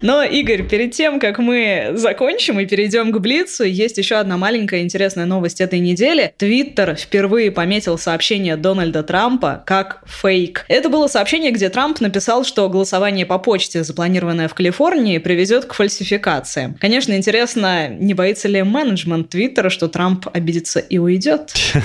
Но, 0.03 0.25
Игорь, 0.25 0.65
перед 0.65 0.91
тем, 0.91 1.21
как 1.21 1.39
мы 1.39 1.93
закончим 1.95 2.59
и 2.59 2.67
перейдем 2.67 3.13
к 3.13 3.19
Блицу, 3.19 3.63
есть 3.63 3.99
еще 3.99 4.17
одна 4.17 4.37
маленькая 4.37 4.83
интересная 4.83 5.27
новость 5.27 5.61
этой 5.61 5.79
недели. 5.79 6.35
Твиттер 6.37 6.97
впервые 6.97 7.53
пометил 7.53 7.97
сообщение 7.99 8.57
Дональда 8.57 9.05
Трампа 9.05 9.63
как 9.65 10.03
фейк. 10.05 10.65
Это 10.67 10.89
было 10.89 11.07
сообщение, 11.07 11.53
где 11.53 11.69
Трамп 11.69 12.01
написал, 12.01 12.45
что 12.45 12.69
голосование 12.69 13.27
по 13.27 13.39
почте, 13.39 13.85
запланированное 13.85 14.49
в 14.49 14.55
Калифорнии, 14.55 15.19
приведет 15.19 15.67
к 15.67 15.75
фальсификациям. 15.75 16.75
Конечно, 16.81 17.17
интересно, 17.17 17.89
не 17.89 18.15
боится 18.15 18.49
ли 18.49 18.63
менеджмент 18.65 19.29
Твиттера, 19.29 19.71
что 19.71 19.87
Трамп 19.87 20.27
обидится 20.33 20.81
и 20.81 20.99
уйдет? 20.99 21.55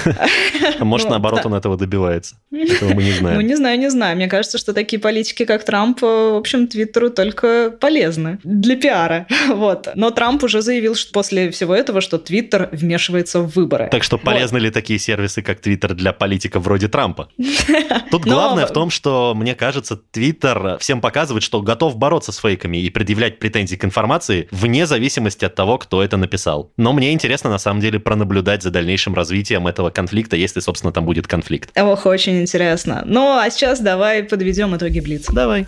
А 0.79 0.85
может, 0.85 1.09
наоборот, 1.09 1.45
он 1.45 1.53
этого 1.53 1.77
добивается. 1.77 2.35
Этого 2.51 2.93
мы 2.93 3.03
не 3.03 3.11
знаем. 3.19 3.37
Ну, 3.37 3.41
не 3.41 3.55
знаю, 3.55 3.79
не 3.79 3.89
знаю. 3.89 4.15
Мне 4.15 4.27
кажется, 4.27 4.57
что 4.57 4.73
такие 4.73 4.99
политики, 4.99 5.45
как 5.45 5.63
Трамп, 5.63 6.01
в 6.01 6.37
общем, 6.37 6.67
Твиттеру 6.67 7.09
только 7.09 7.71
полезны 7.79 8.06
полезны 8.07 8.39
для 8.43 8.75
пиара. 8.75 9.27
Вот. 9.47 9.87
Но 9.95 10.11
Трамп 10.11 10.43
уже 10.43 10.61
заявил 10.61 10.95
что 10.95 11.11
после 11.13 11.49
всего 11.51 11.73
этого, 11.73 12.01
что 12.01 12.17
Твиттер 12.17 12.69
вмешивается 12.71 13.39
в 13.39 13.55
выборы. 13.55 13.87
Так 13.89 14.03
что 14.03 14.17
полезны 14.17 14.59
вот. 14.59 14.65
ли 14.65 14.71
такие 14.71 14.99
сервисы, 14.99 15.41
как 15.41 15.61
Твиттер, 15.61 15.93
для 15.93 16.13
политиков 16.13 16.63
вроде 16.63 16.87
Трампа? 16.87 17.29
Тут 18.11 18.23
главное 18.23 18.67
в 18.67 18.73
том, 18.73 18.89
что, 18.89 19.33
мне 19.35 19.55
кажется, 19.55 19.95
Твиттер 19.95 20.77
всем 20.79 21.01
показывает, 21.01 21.43
что 21.43 21.61
готов 21.61 21.95
бороться 21.95 22.31
с 22.31 22.37
фейками 22.37 22.77
и 22.77 22.89
предъявлять 22.89 23.39
претензии 23.39 23.75
к 23.75 23.85
информации 23.85 24.47
вне 24.51 24.85
зависимости 24.85 25.45
от 25.45 25.55
того, 25.55 25.77
кто 25.77 26.03
это 26.03 26.17
написал. 26.17 26.71
Но 26.77 26.93
мне 26.93 27.13
интересно, 27.13 27.49
на 27.49 27.59
самом 27.59 27.81
деле, 27.81 27.99
пронаблюдать 27.99 28.63
за 28.63 28.69
дальнейшим 28.69 29.15
развитием 29.15 29.65
этого 29.65 29.89
конфликта, 29.89 30.35
если, 30.35 30.59
собственно, 30.59 30.91
там 30.91 31.05
будет 31.05 31.27
конфликт. 31.27 31.71
Ох, 31.79 32.05
очень 32.05 32.41
интересно. 32.41 33.03
Ну, 33.05 33.37
а 33.37 33.49
сейчас 33.49 33.79
давай 33.79 34.23
подведем 34.23 34.75
итоги 34.75 34.99
Блица. 34.99 35.33
Давай. 35.33 35.65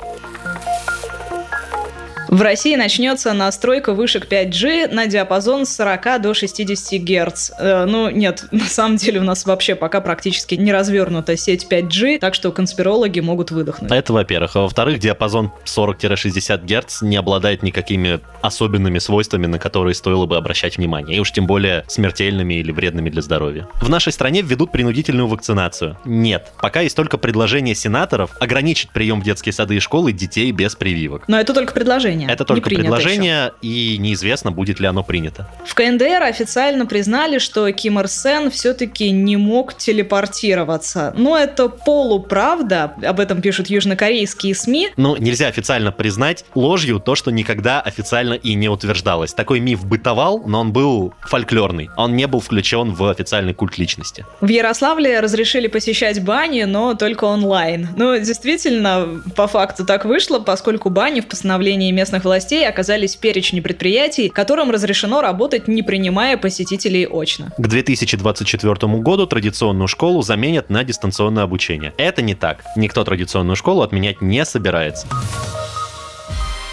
В 2.30 2.44
России 2.44 2.76
начнется 2.76 3.34
настройка 3.34 3.96
вышек 3.96 4.32
5G 4.32 4.94
на 4.94 5.08
диапазон 5.08 5.65
с 5.65 5.76
40 5.76 6.22
до 6.22 6.36
60 6.36 7.02
Гц. 7.02 7.52
Э, 7.58 7.86
ну, 7.86 8.12
нет, 8.12 8.46
на 8.52 8.65
самом 8.65 8.98
деле 8.98 9.20
у 9.20 9.24
нас 9.24 9.48
вообще 9.48 9.74
пока 9.74 10.00
практически 10.00 10.54
не 10.54 10.72
развернута 10.72 11.36
сеть 11.36 11.65
5G, 11.68 12.20
так 12.20 12.36
что 12.36 12.52
конспирологи 12.52 13.20
могут 13.20 13.50
выдохнуть. 13.50 13.92
Это, 13.92 14.13
во-первых. 14.13 14.56
А 14.56 14.62
во-вторых, 14.62 15.00
диапазон 15.00 15.52
40-60 15.65 16.65
Гц 16.65 17.02
не 17.02 17.15
обладает 17.15 17.63
никакими 17.63 18.20
особенными 18.44 19.00
свойствами, 19.00 19.48
на 19.48 19.58
которые 19.58 19.96
стоило 19.96 20.28
бы 20.28 20.38
обращать 20.38 20.78
внимание, 20.78 21.18
и 21.18 21.20
уж 21.20 21.32
тем 21.32 21.48
более 21.48 21.84
смертельными 21.88 22.54
или 22.54 22.72
вредными 22.72 23.10
для 23.10 23.24
здоровья. 23.24 23.68
В 23.82 23.89
нашей 23.89 24.13
стране 24.13 24.44
введут 24.44 24.72
принудительную 24.72 25.28
вакцинацию. 25.28 25.98
Нет. 26.06 26.54
Пока 26.62 26.82
есть 26.82 26.96
только 26.96 27.18
предложение 27.18 27.74
сенаторов 27.74 28.30
ограничить 28.39 28.92
прием 28.92 29.20
в 29.20 29.24
детские 29.24 29.52
сады 29.52 29.78
и 29.78 29.80
школы 29.80 30.12
детей 30.12 30.52
без 30.52 30.76
прививок. 30.76 31.24
Но 31.28 31.39
это 31.39 31.56
только 31.56 31.74
предложение 31.74 32.18
предложение. 32.27 32.34
Это 32.34 32.45
только 32.45 32.69
предложение, 32.69 33.53
еще. 33.62 33.95
и 33.95 33.97
неизвестно, 33.97 34.51
будет 34.51 34.79
ли 34.79 34.88
оно 34.88 35.03
принято. 35.03 35.47
В 35.65 35.73
КНДР 35.75 36.23
официально 36.23 36.86
признали, 36.86 37.39
что 37.39 37.71
Ким 37.71 37.99
Ир 37.99 38.08
Сен 38.08 38.51
все-таки 38.51 39.12
не 39.12 39.38
мог 39.38 39.75
телепортироваться. 39.75 41.13
Но 41.17 41.38
это 41.38 41.69
полуправда, 41.69 42.93
об 43.03 43.19
этом 43.19 43.41
пишут 43.41 43.67
южнокорейские 43.67 44.55
СМИ. 44.55 44.89
Ну, 44.97 45.15
нельзя 45.17 45.47
официально 45.47 45.91
признать 45.91 46.45
ложью 46.55 46.99
то, 46.99 47.15
что 47.15 47.32
никогда 47.32 47.82
официально 47.82 48.34
и 48.34 48.53
не 48.55 48.69
утверждалось. 48.69 49.34
Такой 49.34 49.60
миф 49.60 49.86
бытовал, 49.86 50.43
но 50.45 50.62
он 50.62 50.71
был 50.71 51.13
фольклорный. 51.21 51.89
Он 51.97 52.15
не 52.15 52.27
был 52.27 52.39
включен 52.39 52.93
в 52.93 53.10
официальный 53.10 53.53
культ 53.53 53.77
личности. 53.77 54.25
В 54.41 54.47
Ярославле 54.47 55.19
разрешили 55.19 55.67
посещать 55.67 56.23
бани, 56.23 56.63
но 56.63 56.95
только 56.95 57.25
онлайн. 57.25 57.89
Ну, 57.95 58.17
действительно, 58.17 59.21
по 59.36 59.47
факту 59.47 59.86
так 59.86 60.05
вышло, 60.05 60.39
поскольку 60.39 60.89
бани 60.89 61.21
в 61.21 61.27
постановлении 61.27 61.91
мест 61.91 62.09
местных 62.10 62.24
властей 62.24 62.67
оказались 62.67 63.15
в 63.15 63.19
перечне 63.19 63.62
предприятий, 63.62 64.30
которым 64.30 64.72
разрешено 64.72 65.22
работать, 65.22 65.67
не 65.67 65.84
принимая 65.84 66.38
посетителей 66.38 67.06
очно. 67.06 67.54
К 67.56 67.67
2024 67.67 68.74
году 68.98 69.28
традиционную 69.28 69.88
школу 69.88 70.24
заменят 70.24 70.72
на 70.72 70.84
дистанционное 70.84 71.43
обучение. 71.43 71.93
Это 71.98 72.24
не 72.24 72.34
так. 72.34 72.63
Никто 72.76 73.04
традиционную 73.04 73.56
школу 73.56 73.84
отменять 73.84 74.22
не 74.22 74.43
собирается. 74.43 75.06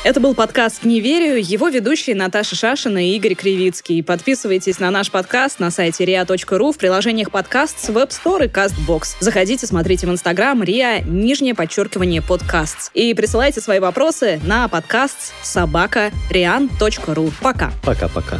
Это 0.07 0.21
был 0.21 0.37
подкаст 0.37 0.85
«Не 0.85 1.01
верю», 1.01 1.37
его 1.37 1.67
ведущие 1.67 2.15
Наташа 2.15 2.55
Шашина 2.55 3.05
и 3.05 3.17
Игорь 3.17 3.35
Кривицкий. 3.35 4.05
Подписывайтесь 4.05 4.79
на 4.79 4.93
наш 4.93 5.11
подкаст 5.11 5.59
на 5.59 5.73
сайте 5.73 6.05
ria.ru 6.05 6.73
в 6.73 6.79
приложениях 6.79 7.33
подкаст 7.33 7.81
с 7.81 7.89
Web 7.89 8.11
Store 8.11 8.45
и 8.45 8.49
CastBox. 8.49 9.17
Заходите, 9.19 9.67
смотрите 9.67 10.07
в 10.07 10.11
Инстаграм 10.11 10.63
ria, 10.63 11.03
нижнее 11.05 11.57
подчеркивание 11.57 12.23
подкаст. 12.23 12.93
И 12.95 13.15
присылайте 13.15 13.61
свои 13.61 13.81
вопросы 13.81 14.41
на 14.45 14.69
подкаст 14.69 15.35
собака 15.43 16.13
rian.ru. 16.31 17.33
Пока. 17.41 17.73
Пока-пока. 17.83 18.39